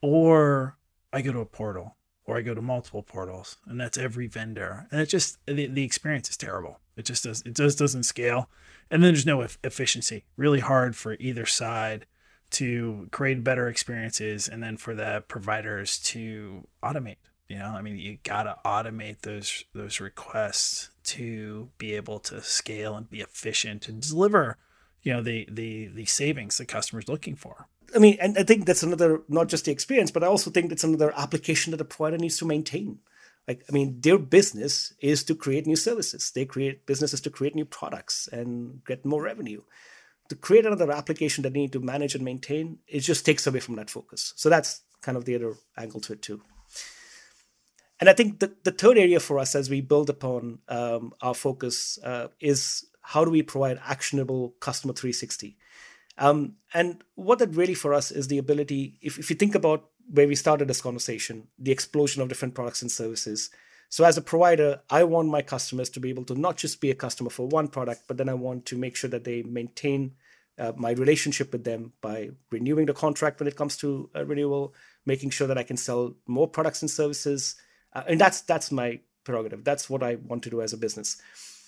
or 0.00 0.76
I 1.12 1.22
go 1.22 1.32
to 1.32 1.40
a 1.40 1.44
portal 1.44 1.96
or 2.30 2.38
I 2.38 2.42
go 2.42 2.54
to 2.54 2.62
multiple 2.62 3.02
portals, 3.02 3.56
and 3.66 3.80
that's 3.80 3.98
every 3.98 4.26
vendor. 4.26 4.86
And 4.90 5.00
it 5.00 5.06
just 5.06 5.38
the, 5.46 5.66
the 5.66 5.84
experience 5.84 6.30
is 6.30 6.36
terrible. 6.36 6.78
It 6.96 7.04
just 7.04 7.24
does 7.24 7.42
it 7.44 7.56
just 7.56 7.78
doesn't 7.78 8.04
scale, 8.04 8.48
and 8.90 9.02
then 9.02 9.12
there's 9.12 9.26
no 9.26 9.40
efficiency. 9.40 10.24
Really 10.36 10.60
hard 10.60 10.96
for 10.96 11.16
either 11.18 11.46
side 11.46 12.06
to 12.50 13.08
create 13.10 13.44
better 13.44 13.68
experiences, 13.68 14.48
and 14.48 14.62
then 14.62 14.76
for 14.76 14.94
the 14.94 15.24
providers 15.26 15.98
to 15.98 16.66
automate 16.82 17.16
you 17.50 17.58
know, 17.58 17.66
I 17.66 17.82
mean, 17.82 17.98
you 17.98 18.18
gotta 18.22 18.58
automate 18.64 19.22
those 19.22 19.64
those 19.74 19.98
requests 19.98 20.90
to 21.02 21.68
be 21.78 21.94
able 21.94 22.20
to 22.20 22.40
scale 22.42 22.94
and 22.94 23.10
be 23.10 23.20
efficient 23.20 23.88
and 23.88 24.00
deliver, 24.00 24.56
you 25.02 25.12
know, 25.12 25.20
the 25.20 25.48
the 25.50 25.88
the 25.88 26.04
savings 26.04 26.58
the 26.58 26.64
customer's 26.64 27.08
looking 27.08 27.34
for. 27.34 27.66
I 27.94 27.98
mean, 27.98 28.16
and 28.20 28.38
I 28.38 28.42
think 28.42 28.66
that's 28.66 28.82
another 28.82 29.22
not 29.28 29.48
just 29.48 29.64
the 29.64 29.72
experience, 29.72 30.10
but 30.10 30.22
I 30.22 30.26
also 30.26 30.50
think 30.50 30.68
that's 30.68 30.84
another 30.84 31.12
application 31.16 31.70
that 31.70 31.78
the 31.78 31.84
provider 31.84 32.18
needs 32.18 32.38
to 32.38 32.46
maintain. 32.46 33.00
Like, 33.48 33.64
I 33.68 33.72
mean, 33.72 34.00
their 34.00 34.18
business 34.18 34.92
is 35.00 35.24
to 35.24 35.34
create 35.34 35.66
new 35.66 35.76
services. 35.76 36.30
They 36.30 36.44
create 36.44 36.86
businesses 36.86 37.20
to 37.22 37.30
create 37.30 37.54
new 37.54 37.64
products 37.64 38.28
and 38.30 38.84
get 38.84 39.04
more 39.04 39.22
revenue. 39.22 39.62
To 40.28 40.36
create 40.36 40.66
another 40.66 40.92
application 40.92 41.42
that 41.42 41.52
they 41.52 41.60
need 41.60 41.72
to 41.72 41.80
manage 41.80 42.14
and 42.14 42.24
maintain, 42.24 42.78
it 42.86 43.00
just 43.00 43.26
takes 43.26 43.46
away 43.46 43.60
from 43.60 43.76
that 43.76 43.90
focus. 43.90 44.34
So 44.36 44.48
that's 44.48 44.82
kind 45.02 45.18
of 45.18 45.24
the 45.24 45.34
other 45.34 45.54
angle 45.76 46.00
to 46.02 46.12
it 46.12 46.22
too. 46.22 46.42
And 47.98 48.08
I 48.08 48.12
think 48.12 48.38
the, 48.38 48.54
the 48.62 48.70
third 48.70 48.96
area 48.96 49.20
for 49.20 49.38
us 49.38 49.54
as 49.54 49.68
we 49.68 49.80
build 49.80 50.08
upon 50.08 50.60
um, 50.68 51.12
our 51.20 51.34
focus 51.34 51.98
uh, 52.04 52.28
is 52.40 52.86
how 53.02 53.24
do 53.24 53.30
we 53.30 53.42
provide 53.42 53.80
actionable 53.84 54.54
customer 54.60 54.92
360? 54.92 55.56
Um, 56.20 56.56
and 56.74 57.02
what 57.14 57.38
that 57.38 57.56
really 57.56 57.74
for 57.74 57.94
us 57.94 58.12
is 58.12 58.28
the 58.28 58.38
ability, 58.38 58.98
if, 59.00 59.18
if 59.18 59.30
you 59.30 59.36
think 59.36 59.54
about 59.54 59.88
where 60.12 60.28
we 60.28 60.34
started 60.34 60.68
this 60.68 60.82
conversation, 60.82 61.48
the 61.58 61.72
explosion 61.72 62.20
of 62.20 62.28
different 62.28 62.54
products 62.54 62.82
and 62.82 62.90
services. 62.92 63.50
So 63.88 64.04
as 64.04 64.18
a 64.18 64.22
provider, 64.22 64.82
I 64.90 65.04
want 65.04 65.28
my 65.28 65.42
customers 65.42 65.88
to 65.90 66.00
be 66.00 66.10
able 66.10 66.24
to 66.24 66.34
not 66.34 66.58
just 66.58 66.80
be 66.80 66.90
a 66.90 66.94
customer 66.94 67.30
for 67.30 67.48
one 67.48 67.68
product, 67.68 68.02
but 68.06 68.18
then 68.18 68.28
I 68.28 68.34
want 68.34 68.66
to 68.66 68.76
make 68.76 68.96
sure 68.96 69.10
that 69.10 69.24
they 69.24 69.42
maintain 69.42 70.12
uh, 70.58 70.72
my 70.76 70.90
relationship 70.90 71.52
with 71.52 71.64
them 71.64 71.94
by 72.02 72.30
renewing 72.50 72.86
the 72.86 72.92
contract 72.92 73.40
when 73.40 73.48
it 73.48 73.56
comes 73.56 73.78
to 73.78 74.10
a 74.14 74.24
renewal, 74.24 74.74
making 75.06 75.30
sure 75.30 75.48
that 75.48 75.56
I 75.56 75.62
can 75.62 75.78
sell 75.78 76.14
more 76.26 76.46
products 76.46 76.82
and 76.82 76.90
services, 76.90 77.56
uh, 77.94 78.02
and 78.06 78.20
that's 78.20 78.42
that's 78.42 78.70
my 78.70 79.00
prerogative. 79.24 79.64
That's 79.64 79.88
what 79.88 80.02
i 80.02 80.16
want 80.16 80.42
to 80.42 80.50
do 80.50 80.60
as 80.60 80.72
a 80.72 80.76
business. 80.76 81.16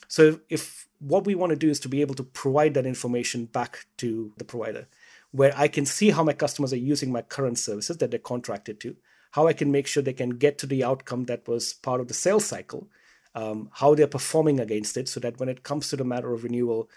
So 0.09 0.41
if 0.51 0.87
what 1.03 1.27
we 1.27 1.35
want 1.35 1.51
to 1.51 1.57
do 1.57 1.69
is 1.69 1.81
to 1.81 1.89
be 1.89 2.01
able 2.01 2.15
to 2.15 2.23
provide 2.23 2.75
that 2.75 2.87
information 2.87 3.47
back 3.47 3.87
to 3.97 4.33
the 4.37 4.45
provider 4.45 4.87
where 5.33 5.53
i 5.57 5.69
can 5.69 5.85
see 5.85 6.11
how 6.11 6.23
my 6.23 6.33
customers 6.33 6.73
are 6.73 6.89
using 6.93 7.11
my 7.11 7.23
current 7.23 7.59
services 7.59 7.97
that 7.97 8.11
they're 8.11 8.21
contracted 8.21 8.81
to 8.81 8.97
how 9.33 9.47
i 9.47 9.53
can 9.53 9.73
make 9.73 9.87
sure 9.87 10.03
they 10.03 10.13
can 10.13 10.31
get 10.31 10.59
to 10.59 10.67
the 10.67 10.85
outcome 10.85 11.25
that 11.25 11.47
was 11.49 11.75
part 11.75 12.01
of 12.01 12.09
the 12.09 12.15
sales 12.15 12.45
cycle 12.45 12.89
um, 13.35 13.71
how 13.73 13.95
they're 13.95 14.07
performing 14.07 14.61
against 14.61 14.97
it 14.97 15.09
so 15.09 15.19
that 15.21 15.41
when 15.41 15.49
it 15.49 15.63
comes 15.63 15.89
to 15.89 15.97
the 15.97 16.05
matter 16.05 16.33
of 16.33 16.45
renewal 16.45 16.89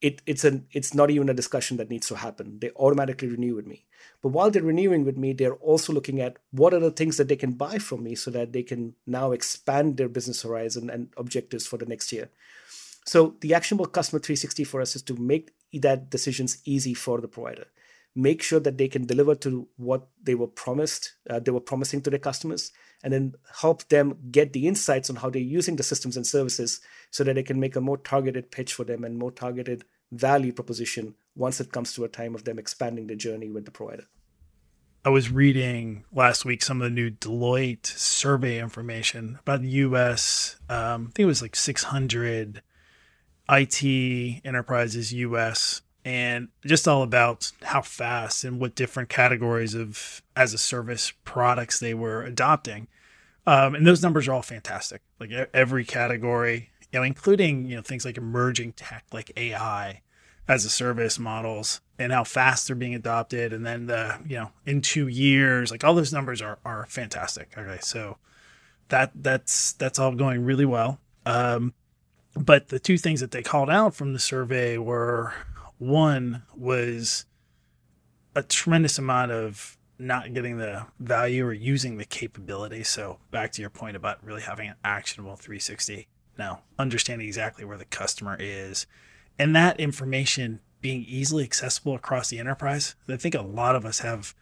it, 0.00 0.22
it's 0.26 0.44
an 0.44 0.66
it's 0.70 0.94
not 0.94 1.10
even 1.10 1.28
a 1.28 1.34
discussion 1.34 1.76
that 1.78 1.90
needs 1.90 2.06
to 2.08 2.16
happen. 2.16 2.58
They 2.60 2.70
automatically 2.70 3.28
renew 3.28 3.56
with 3.56 3.66
me. 3.66 3.84
But 4.22 4.28
while 4.28 4.50
they're 4.50 4.62
renewing 4.62 5.04
with 5.04 5.16
me, 5.16 5.32
they're 5.32 5.56
also 5.56 5.92
looking 5.92 6.20
at 6.20 6.36
what 6.52 6.72
are 6.72 6.78
the 6.78 6.90
things 6.90 7.16
that 7.16 7.28
they 7.28 7.36
can 7.36 7.52
buy 7.52 7.78
from 7.78 8.04
me 8.04 8.14
so 8.14 8.30
that 8.30 8.52
they 8.52 8.62
can 8.62 8.94
now 9.06 9.32
expand 9.32 9.96
their 9.96 10.08
business 10.08 10.42
horizon 10.42 10.88
and 10.88 11.08
objectives 11.16 11.66
for 11.66 11.78
the 11.78 11.86
next 11.86 12.12
year. 12.12 12.30
So 13.08 13.36
the 13.40 13.54
actionable 13.54 13.86
customer 13.86 14.20
360 14.20 14.64
for 14.64 14.82
us 14.82 14.94
is 14.94 15.00
to 15.04 15.16
make 15.16 15.52
that 15.72 16.10
decisions 16.10 16.58
easy 16.66 16.92
for 16.92 17.22
the 17.22 17.26
provider. 17.26 17.64
Make 18.14 18.42
sure 18.42 18.60
that 18.60 18.76
they 18.76 18.86
can 18.86 19.06
deliver 19.06 19.34
to 19.36 19.66
what 19.78 20.08
they 20.22 20.34
were 20.34 20.46
promised, 20.46 21.14
uh, 21.30 21.40
they 21.40 21.50
were 21.50 21.60
promising 21.60 22.02
to 22.02 22.10
their 22.10 22.18
customers, 22.18 22.70
and 23.02 23.10
then 23.10 23.34
help 23.60 23.88
them 23.88 24.18
get 24.30 24.52
the 24.52 24.66
insights 24.68 25.08
on 25.08 25.16
how 25.16 25.30
they're 25.30 25.40
using 25.40 25.76
the 25.76 25.82
systems 25.82 26.18
and 26.18 26.26
services 26.26 26.82
so 27.10 27.24
that 27.24 27.32
they 27.32 27.42
can 27.42 27.58
make 27.58 27.76
a 27.76 27.80
more 27.80 27.96
targeted 27.96 28.50
pitch 28.50 28.74
for 28.74 28.84
them 28.84 29.04
and 29.04 29.16
more 29.16 29.32
targeted 29.32 29.84
value 30.12 30.52
proposition 30.52 31.14
once 31.34 31.62
it 31.62 31.72
comes 31.72 31.94
to 31.94 32.04
a 32.04 32.08
time 32.08 32.34
of 32.34 32.44
them 32.44 32.58
expanding 32.58 33.06
the 33.06 33.16
journey 33.16 33.48
with 33.48 33.64
the 33.64 33.70
provider. 33.70 34.04
I 35.02 35.08
was 35.08 35.30
reading 35.30 36.04
last 36.12 36.44
week 36.44 36.62
some 36.62 36.82
of 36.82 36.84
the 36.84 36.94
new 36.94 37.10
Deloitte 37.10 37.86
survey 37.86 38.58
information 38.58 39.38
about 39.40 39.62
the 39.62 39.70
US. 39.86 40.56
Um, 40.68 41.08
I 41.08 41.12
think 41.14 41.20
it 41.20 41.24
was 41.24 41.40
like 41.40 41.56
600 41.56 42.60
IT 43.50 44.40
enterprises 44.44 45.12
US 45.12 45.82
and 46.04 46.48
just 46.64 46.88
all 46.88 47.02
about 47.02 47.52
how 47.62 47.82
fast 47.82 48.44
and 48.44 48.60
what 48.60 48.74
different 48.74 49.08
categories 49.08 49.74
of 49.74 50.22
as 50.36 50.54
a 50.54 50.58
service 50.58 51.12
products 51.24 51.78
they 51.78 51.94
were 51.94 52.22
adopting. 52.22 52.88
Um, 53.46 53.74
and 53.74 53.86
those 53.86 54.02
numbers 54.02 54.28
are 54.28 54.32
all 54.32 54.42
fantastic. 54.42 55.02
Like 55.18 55.30
every 55.52 55.84
category, 55.84 56.70
you 56.92 56.98
know, 56.98 57.02
including 57.02 57.66
you 57.66 57.76
know 57.76 57.82
things 57.82 58.04
like 58.04 58.16
emerging 58.16 58.72
tech 58.72 59.04
like 59.12 59.32
AI 59.36 60.02
as 60.46 60.64
a 60.64 60.70
service 60.70 61.18
models 61.18 61.80
and 61.98 62.12
how 62.12 62.24
fast 62.24 62.66
they're 62.66 62.76
being 62.76 62.94
adopted, 62.94 63.52
and 63.52 63.66
then 63.66 63.86
the 63.86 64.18
you 64.26 64.36
know 64.36 64.50
in 64.66 64.80
two 64.80 65.08
years, 65.08 65.70
like 65.70 65.84
all 65.84 65.94
those 65.94 66.12
numbers 66.12 66.40
are 66.40 66.58
are 66.64 66.86
fantastic. 66.88 67.50
Okay, 67.56 67.78
so 67.82 68.18
that 68.88 69.12
that's 69.14 69.72
that's 69.74 69.98
all 69.98 70.14
going 70.14 70.44
really 70.44 70.64
well. 70.64 71.00
Um, 71.26 71.74
but 72.34 72.68
the 72.68 72.78
two 72.78 72.98
things 72.98 73.20
that 73.20 73.30
they 73.30 73.42
called 73.42 73.70
out 73.70 73.94
from 73.94 74.12
the 74.12 74.18
survey 74.18 74.78
were 74.78 75.32
one 75.78 76.42
was 76.54 77.24
a 78.34 78.42
tremendous 78.42 78.98
amount 78.98 79.32
of 79.32 79.76
not 79.98 80.32
getting 80.32 80.58
the 80.58 80.86
value 81.00 81.44
or 81.44 81.52
using 81.52 81.96
the 81.96 82.04
capability. 82.04 82.84
So 82.84 83.18
back 83.30 83.52
to 83.52 83.60
your 83.60 83.70
point 83.70 83.96
about 83.96 84.22
really 84.24 84.42
having 84.42 84.68
an 84.68 84.76
actionable 84.84 85.36
360. 85.36 86.06
Now, 86.38 86.62
understanding 86.78 87.26
exactly 87.26 87.64
where 87.64 87.78
the 87.78 87.84
customer 87.84 88.36
is 88.38 88.86
and 89.38 89.54
that 89.56 89.80
information 89.80 90.60
being 90.80 91.04
easily 91.08 91.42
accessible 91.42 91.94
across 91.94 92.30
the 92.30 92.38
enterprise. 92.38 92.94
I 93.08 93.16
think 93.16 93.34
a 93.34 93.42
lot 93.42 93.74
of 93.74 93.84
us 93.84 94.00
have 94.00 94.34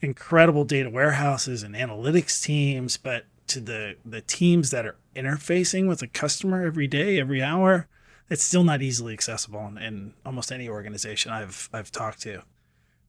incredible 0.00 0.64
data 0.64 0.90
warehouses 0.90 1.62
and 1.62 1.74
analytics 1.74 2.42
teams, 2.42 2.96
but 2.96 3.26
to 3.48 3.60
the 3.60 3.96
the 4.04 4.20
teams 4.20 4.70
that 4.70 4.86
are 4.86 4.96
interfacing 5.14 5.88
with 5.88 6.02
a 6.02 6.06
customer 6.06 6.64
every 6.64 6.86
day, 6.86 7.18
every 7.18 7.42
hour, 7.42 7.88
it's 8.30 8.44
still 8.44 8.64
not 8.64 8.82
easily 8.82 9.12
accessible 9.12 9.66
in, 9.66 9.78
in 9.78 10.14
almost 10.24 10.52
any 10.52 10.68
organization 10.68 11.32
I've 11.32 11.68
I've 11.72 11.92
talked 11.92 12.22
to. 12.22 12.42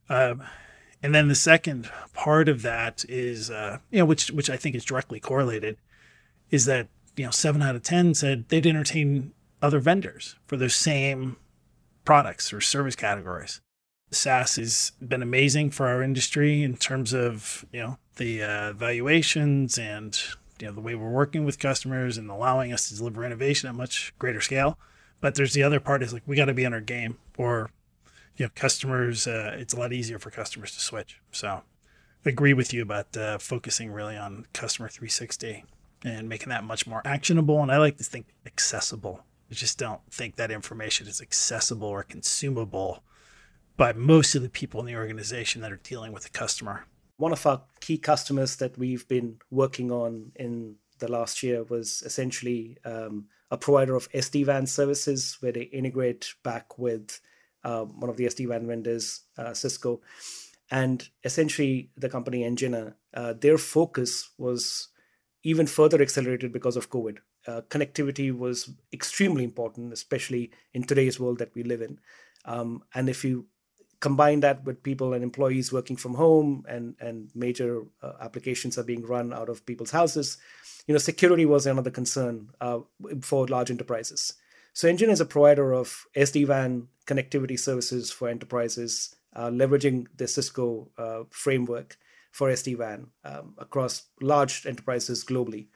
Um, 0.08 0.42
and 1.02 1.14
then 1.14 1.28
the 1.28 1.34
second 1.34 1.90
part 2.14 2.48
of 2.48 2.62
that 2.62 3.04
is, 3.08 3.50
uh, 3.50 3.78
you 3.90 3.98
know, 3.98 4.04
which 4.04 4.30
which 4.30 4.50
I 4.50 4.56
think 4.56 4.74
is 4.74 4.84
directly 4.84 5.20
correlated, 5.20 5.76
is 6.50 6.64
that 6.66 6.88
you 7.16 7.24
know 7.24 7.30
seven 7.30 7.62
out 7.62 7.76
of 7.76 7.82
ten 7.82 8.14
said 8.14 8.48
they'd 8.48 8.66
entertain 8.66 9.32
other 9.62 9.80
vendors 9.80 10.36
for 10.46 10.56
those 10.56 10.76
same 10.76 11.36
products 12.04 12.52
or 12.52 12.60
service 12.60 12.96
categories. 12.96 13.60
SaaS 14.10 14.56
has 14.56 14.92
been 15.06 15.22
amazing 15.22 15.70
for 15.70 15.88
our 15.88 16.02
industry 16.02 16.62
in 16.62 16.76
terms 16.76 17.12
of 17.12 17.64
you 17.72 17.80
know 17.80 17.98
the 18.16 18.42
uh, 18.42 18.72
valuations 18.72 19.78
and 19.78 20.18
you 20.60 20.66
know 20.66 20.72
the 20.72 20.80
way 20.80 20.94
we're 20.94 21.10
working 21.10 21.44
with 21.44 21.58
customers 21.58 22.16
and 22.16 22.30
allowing 22.30 22.72
us 22.72 22.88
to 22.88 22.96
deliver 22.96 23.24
innovation 23.24 23.68
at 23.68 23.74
much 23.74 24.14
greater 24.18 24.40
scale. 24.40 24.78
But 25.20 25.34
there's 25.34 25.54
the 25.54 25.62
other 25.62 25.80
part 25.80 26.02
is 26.02 26.12
like 26.12 26.22
we 26.26 26.36
got 26.36 26.46
to 26.46 26.54
be 26.54 26.66
on 26.66 26.74
our 26.74 26.80
game, 26.80 27.18
or 27.36 27.70
you 28.36 28.46
know, 28.46 28.50
customers. 28.54 29.26
Uh, 29.26 29.56
it's 29.58 29.74
a 29.74 29.78
lot 29.78 29.92
easier 29.92 30.18
for 30.18 30.30
customers 30.30 30.72
to 30.72 30.80
switch. 30.80 31.20
So, 31.32 31.62
I 32.24 32.28
agree 32.28 32.54
with 32.54 32.72
you 32.72 32.82
about 32.82 33.16
uh, 33.16 33.38
focusing 33.38 33.90
really 33.90 34.16
on 34.16 34.46
customer 34.52 34.88
360 34.88 35.64
and 36.04 36.28
making 36.28 36.50
that 36.50 36.64
much 36.64 36.86
more 36.86 37.02
actionable. 37.04 37.62
And 37.62 37.72
I 37.72 37.78
like 37.78 37.96
to 37.98 38.04
think 38.04 38.26
accessible. 38.44 39.24
I 39.50 39.54
just 39.54 39.78
don't 39.78 40.00
think 40.10 40.36
that 40.36 40.50
information 40.50 41.06
is 41.06 41.20
accessible 41.20 41.88
or 41.88 42.02
consumable 42.02 43.02
by 43.76 43.92
most 43.92 44.34
of 44.34 44.42
the 44.42 44.48
people 44.48 44.80
in 44.80 44.86
the 44.86 44.96
organization 44.96 45.60
that 45.62 45.72
are 45.72 45.80
dealing 45.82 46.12
with 46.12 46.24
the 46.24 46.30
customer. 46.30 46.86
One 47.18 47.32
of 47.32 47.46
our 47.46 47.62
key 47.80 47.98
customers 47.98 48.56
that 48.56 48.76
we've 48.76 49.06
been 49.08 49.38
working 49.50 49.90
on 49.90 50.32
in 50.34 50.76
the 50.98 51.10
last 51.10 51.42
year 51.42 51.62
was 51.62 52.02
essentially 52.04 52.78
um, 52.84 53.26
a 53.50 53.56
provider 53.56 53.94
of 53.94 54.10
SD 54.12 54.46
WAN 54.46 54.66
services 54.66 55.36
where 55.40 55.52
they 55.52 55.62
integrate 55.62 56.34
back 56.42 56.78
with 56.78 57.20
uh, 57.64 57.84
one 57.84 58.10
of 58.10 58.16
the 58.16 58.26
SD 58.26 58.48
WAN 58.48 58.66
vendors, 58.66 59.22
uh, 59.38 59.52
Cisco. 59.52 60.00
And 60.70 61.08
essentially, 61.24 61.90
the 61.96 62.08
company 62.08 62.42
Engina, 62.42 62.94
uh, 63.14 63.34
their 63.34 63.58
focus 63.58 64.30
was 64.36 64.88
even 65.42 65.66
further 65.66 66.02
accelerated 66.02 66.52
because 66.52 66.76
of 66.76 66.90
COVID. 66.90 67.18
Uh, 67.46 67.60
connectivity 67.68 68.36
was 68.36 68.70
extremely 68.92 69.44
important, 69.44 69.92
especially 69.92 70.50
in 70.74 70.82
today's 70.82 71.20
world 71.20 71.38
that 71.38 71.54
we 71.54 71.62
live 71.62 71.82
in. 71.82 72.00
Um, 72.44 72.82
and 72.94 73.08
if 73.08 73.24
you 73.24 73.46
combine 74.00 74.40
that 74.40 74.64
with 74.64 74.82
people 74.82 75.12
and 75.12 75.22
employees 75.22 75.72
working 75.72 75.96
from 75.96 76.14
home 76.14 76.64
and 76.68 76.94
and 77.00 77.30
major 77.34 77.84
uh, 78.02 78.12
applications 78.20 78.78
are 78.78 78.84
being 78.84 79.02
run 79.06 79.32
out 79.32 79.48
of 79.48 79.64
people's 79.66 79.90
houses 79.90 80.38
you 80.86 80.92
know 80.92 80.98
security 80.98 81.44
was 81.44 81.66
another 81.66 81.90
concern 81.90 82.50
uh, 82.60 82.80
for 83.20 83.46
large 83.46 83.70
enterprises. 83.70 84.34
So 84.72 84.88
engine 84.88 85.10
is 85.10 85.20
a 85.20 85.26
provider 85.26 85.72
of 85.72 86.06
sd-wan 86.16 86.88
connectivity 87.06 87.58
services 87.58 88.10
for 88.10 88.28
enterprises 88.28 89.14
uh, 89.34 89.50
leveraging 89.50 90.06
the 90.16 90.28
cisco 90.28 90.88
uh, 90.96 91.24
framework 91.30 91.96
for 92.30 92.50
sd-wan 92.50 93.08
um, 93.24 93.54
across 93.58 94.04
large 94.20 94.66
enterprises 94.66 95.24
globally. 95.24 95.66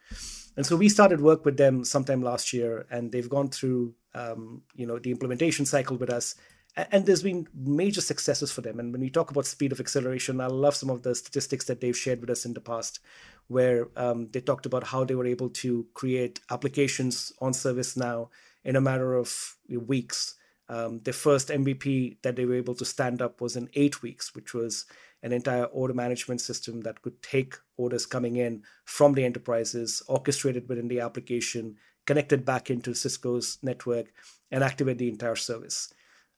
And 0.57 0.67
so 0.67 0.77
we 0.77 0.89
started 0.89 1.21
work 1.21 1.45
with 1.45 1.57
them 1.57 1.85
sometime 1.85 2.23
last 2.23 2.53
year 2.53 2.87
and 2.91 3.11
they've 3.11 3.29
gone 3.29 3.49
through 3.49 3.95
um, 4.15 4.63
you 4.75 4.87
know 4.87 4.99
the 4.99 5.11
implementation 5.11 5.67
cycle 5.67 5.97
with 5.97 6.11
us 6.11 6.35
and 6.77 7.05
there's 7.05 7.23
been 7.23 7.49
major 7.55 8.01
successes 8.01 8.53
for 8.53 8.61
them. 8.61 8.79
And 8.79 8.93
when 8.93 9.01
we 9.01 9.11
talk 9.11 9.31
about 9.31 9.47
speed 9.47 9.73
of 9.73 9.81
acceleration, 9.81 10.41
I 10.41 10.47
love 10.47 10.77
some 10.77 10.91
of 10.91 11.03
the 11.03 11.15
statistics 11.15 11.65
that 11.67 11.81
they've 11.81 11.97
shared 11.97 12.21
with 12.21 12.31
us 12.31 12.45
in 12.45 12.55
the 12.55 12.61
past, 12.61 13.01
where 13.49 13.89
um, 13.97 14.29
they 14.31 14.41
talked 14.41 14.67
about 14.67 14.85
how 14.85 15.05
they 15.05 15.15
were 15.15 15.27
able 15.27 15.51
to 15.51 15.87
create 15.95 16.41
applications 16.51 17.33
on 17.41 17.53
ServiceNow 17.53 18.29
in 18.65 18.77
a 18.77 18.81
matter 18.81 19.15
of 19.15 19.57
weeks. 19.69 20.37
Um, 20.69 21.01
their 21.01 21.15
first 21.15 21.49
MVP 21.49 22.19
that 22.23 22.37
they 22.37 22.45
were 22.45 22.55
able 22.55 22.77
to 22.77 22.85
stand 22.85 23.21
up 23.21 23.41
was 23.41 23.57
in 23.57 23.69
eight 23.75 24.03
weeks, 24.03 24.35
which 24.35 24.55
was 24.55 24.87
an 25.23 25.33
entire 25.33 25.65
order 25.65 25.93
management 25.93 26.41
system 26.41 26.83
that 26.83 27.03
could 27.03 27.21
take 27.23 27.57
orders 27.77 28.07
coming 28.07 28.37
in 28.37 28.63
from 28.85 29.15
the 29.15 29.25
enterprises, 29.25 30.03
orchestrated 30.07 30.69
within 30.69 30.87
the 30.87 31.01
application, 31.01 31.77
connected 32.07 32.45
back 32.45 32.71
into 32.71 32.95
Cisco's 32.95 33.59
network, 33.63 34.13
and 34.53 34.63
activate 34.63 34.99
the 34.99 35.09
entire 35.09 35.37
service 35.37 35.93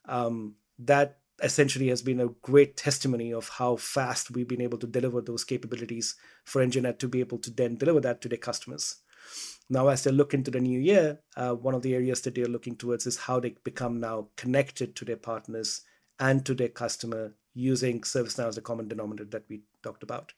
um, 0.06 0.54
that 0.78 1.18
essentially 1.42 1.88
has 1.88 2.02
been 2.02 2.20
a 2.20 2.28
great 2.42 2.76
testimony 2.76 3.32
of 3.32 3.48
how 3.48 3.76
fast 3.76 4.30
we've 4.30 4.48
been 4.48 4.60
able 4.60 4.78
to 4.78 4.86
deliver 4.86 5.20
those 5.20 5.44
capabilities 5.44 6.14
for 6.44 6.64
Enginet 6.64 6.98
to 6.98 7.08
be 7.08 7.20
able 7.20 7.38
to 7.38 7.50
then 7.50 7.76
deliver 7.76 8.00
that 8.00 8.20
to 8.20 8.28
their 8.28 8.38
customers. 8.38 8.96
Now, 9.68 9.88
as 9.88 10.04
they 10.04 10.10
look 10.10 10.34
into 10.34 10.50
the 10.50 10.60
new 10.60 10.78
year, 10.78 11.20
uh, 11.36 11.54
one 11.54 11.74
of 11.74 11.82
the 11.82 11.94
areas 11.94 12.20
that 12.22 12.34
they're 12.34 12.46
looking 12.46 12.76
towards 12.76 13.06
is 13.06 13.16
how 13.16 13.40
they 13.40 13.54
become 13.64 14.00
now 14.00 14.28
connected 14.36 14.94
to 14.96 15.04
their 15.04 15.16
partners 15.16 15.82
and 16.18 16.44
to 16.46 16.54
their 16.54 16.68
customer 16.68 17.34
using 17.54 18.00
ServiceNow 18.00 18.48
as 18.48 18.58
a 18.58 18.62
common 18.62 18.88
denominator 18.88 19.28
that 19.30 19.44
we 19.48 19.62
talked 19.82 20.02
about. 20.02 20.32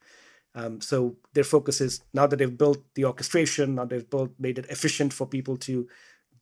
Um, 0.55 0.81
so 0.81 1.17
their 1.33 1.45
focus 1.45 1.81
is 1.81 2.01
now 2.13 2.27
that 2.27 2.37
they've 2.37 2.59
built 2.59 2.79
the 2.95 3.05
orchestration, 3.07 3.75
now 3.75 3.85
they've 3.85 4.09
built 4.09 4.31
made 4.39 4.59
it 4.59 4.67
efficient 4.71 5.13
for 5.13 5.27
people 5.27 5.57
to 5.59 5.89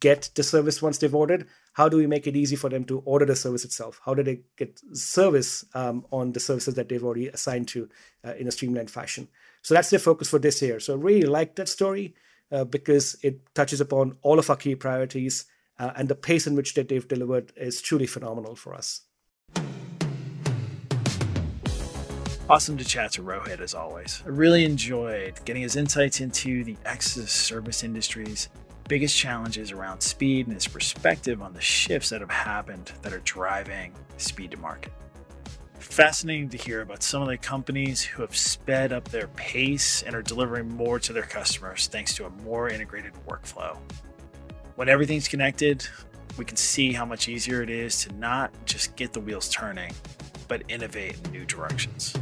get 0.02 0.30
the 0.34 0.42
service 0.42 0.82
once 0.82 0.98
they've 0.98 1.14
ordered 1.14 1.46
how 1.74 1.88
do 1.88 1.96
we 1.96 2.06
make 2.06 2.26
it 2.26 2.36
easy 2.36 2.56
for 2.56 2.68
them 2.68 2.84
to 2.84 2.98
order 3.06 3.24
the 3.24 3.36
service 3.36 3.64
itself? 3.64 4.00
How 4.04 4.14
do 4.14 4.22
they 4.22 4.40
get 4.56 4.80
service 4.92 5.64
um, 5.74 6.04
on 6.10 6.32
the 6.32 6.40
services 6.40 6.74
that 6.74 6.88
they've 6.88 7.02
already 7.02 7.28
assigned 7.28 7.68
to 7.68 7.88
uh, 8.24 8.34
in 8.34 8.46
a 8.46 8.52
streamlined 8.52 8.90
fashion? 8.90 9.28
So 9.62 9.74
that's 9.74 9.90
their 9.90 9.98
focus 9.98 10.28
for 10.28 10.38
this 10.38 10.60
year. 10.60 10.80
So 10.80 10.94
i 10.94 10.96
really 10.96 11.26
like 11.26 11.56
that 11.56 11.68
story 11.68 12.14
uh, 12.50 12.64
because 12.64 13.16
it 13.22 13.54
touches 13.54 13.80
upon 13.80 14.18
all 14.22 14.38
of 14.38 14.50
our 14.50 14.56
key 14.56 14.74
priorities 14.74 15.46
uh, 15.78 15.92
and 15.96 16.08
the 16.08 16.14
pace 16.14 16.46
in 16.46 16.54
which 16.54 16.74
that 16.74 16.88
they've 16.88 17.08
delivered 17.08 17.52
is 17.56 17.80
truly 17.80 18.06
phenomenal 18.06 18.54
for 18.54 18.74
us. 18.74 19.02
Awesome 22.50 22.76
to 22.76 22.84
chat 22.84 23.12
to 23.12 23.22
Rohit 23.22 23.60
as 23.60 23.72
always. 23.72 24.22
I 24.26 24.28
really 24.28 24.66
enjoyed 24.66 25.40
getting 25.46 25.62
his 25.62 25.76
insights 25.76 26.20
into 26.20 26.64
the 26.64 26.76
X 26.84 27.12
service 27.14 27.82
industries 27.82 28.50
biggest 28.88 29.16
challenges 29.16 29.72
around 29.72 30.00
speed 30.00 30.46
and 30.46 30.54
his 30.54 30.66
perspective 30.66 31.42
on 31.42 31.52
the 31.52 31.60
shifts 31.60 32.10
that 32.10 32.20
have 32.20 32.30
happened 32.30 32.92
that 33.02 33.12
are 33.12 33.20
driving 33.20 33.92
speed 34.16 34.50
to 34.52 34.56
market. 34.58 34.92
Fascinating 35.78 36.48
to 36.50 36.56
hear 36.56 36.80
about 36.80 37.02
some 37.02 37.22
of 37.22 37.28
the 37.28 37.36
companies 37.36 38.02
who 38.02 38.22
have 38.22 38.36
sped 38.36 38.92
up 38.92 39.08
their 39.08 39.28
pace 39.28 40.02
and 40.02 40.14
are 40.14 40.22
delivering 40.22 40.68
more 40.68 40.98
to 41.00 41.12
their 41.12 41.22
customers 41.24 41.88
thanks 41.88 42.14
to 42.14 42.26
a 42.26 42.30
more 42.44 42.68
integrated 42.68 43.12
workflow. 43.28 43.76
When 44.76 44.88
everything's 44.88 45.28
connected, 45.28 45.86
we 46.38 46.44
can 46.44 46.56
see 46.56 46.92
how 46.92 47.04
much 47.04 47.28
easier 47.28 47.62
it 47.62 47.70
is 47.70 48.04
to 48.04 48.12
not 48.14 48.52
just 48.64 48.96
get 48.96 49.12
the 49.12 49.20
wheels 49.20 49.48
turning, 49.48 49.92
but 50.48 50.62
innovate 50.68 51.18
in 51.24 51.32
new 51.32 51.44
directions. 51.44 52.14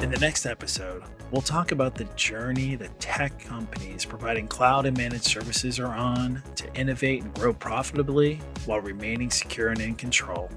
In 0.00 0.10
the 0.10 0.18
next 0.20 0.46
episode, 0.46 1.02
we'll 1.30 1.42
talk 1.42 1.70
about 1.72 1.94
the 1.94 2.04
journey 2.16 2.74
that 2.76 2.98
tech 3.00 3.38
companies 3.38 4.02
providing 4.04 4.48
cloud 4.48 4.86
and 4.86 4.96
managed 4.96 5.24
services 5.24 5.78
are 5.78 5.94
on 5.94 6.42
to 6.56 6.72
innovate 6.74 7.22
and 7.22 7.34
grow 7.34 7.52
profitably 7.52 8.40
while 8.66 8.80
remaining 8.80 9.30
secure 9.30 9.68
and 9.68 9.80
in 9.80 9.94
control. 9.94 10.50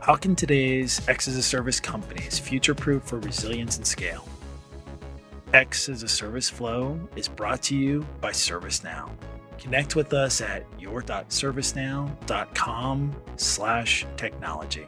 How 0.00 0.16
can 0.16 0.34
today's 0.34 1.06
X 1.08 1.28
as 1.28 1.36
a 1.36 1.42
service 1.42 1.80
companies 1.80 2.38
future 2.38 2.74
proof 2.74 3.04
for 3.04 3.18
resilience 3.20 3.76
and 3.76 3.86
scale? 3.86 4.26
X 5.52 5.88
as 5.88 6.02
a 6.02 6.08
service 6.08 6.48
flow 6.48 6.98
is 7.16 7.28
brought 7.28 7.60
to 7.62 7.76
you 7.76 8.06
by 8.20 8.30
ServiceNow. 8.30 9.10
Connect 9.58 9.96
with 9.96 10.14
us 10.14 10.40
at 10.40 10.64
your.servicenow.com 10.78 13.16
slash 13.36 14.06
technology. 14.16 14.86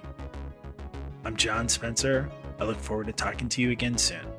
I'm 1.24 1.36
John 1.36 1.68
Spencer 1.68 2.30
I 2.62 2.64
look 2.64 2.78
forward 2.78 3.08
to 3.08 3.12
talking 3.12 3.48
to 3.48 3.60
you 3.60 3.72
again 3.72 3.98
soon. 3.98 4.31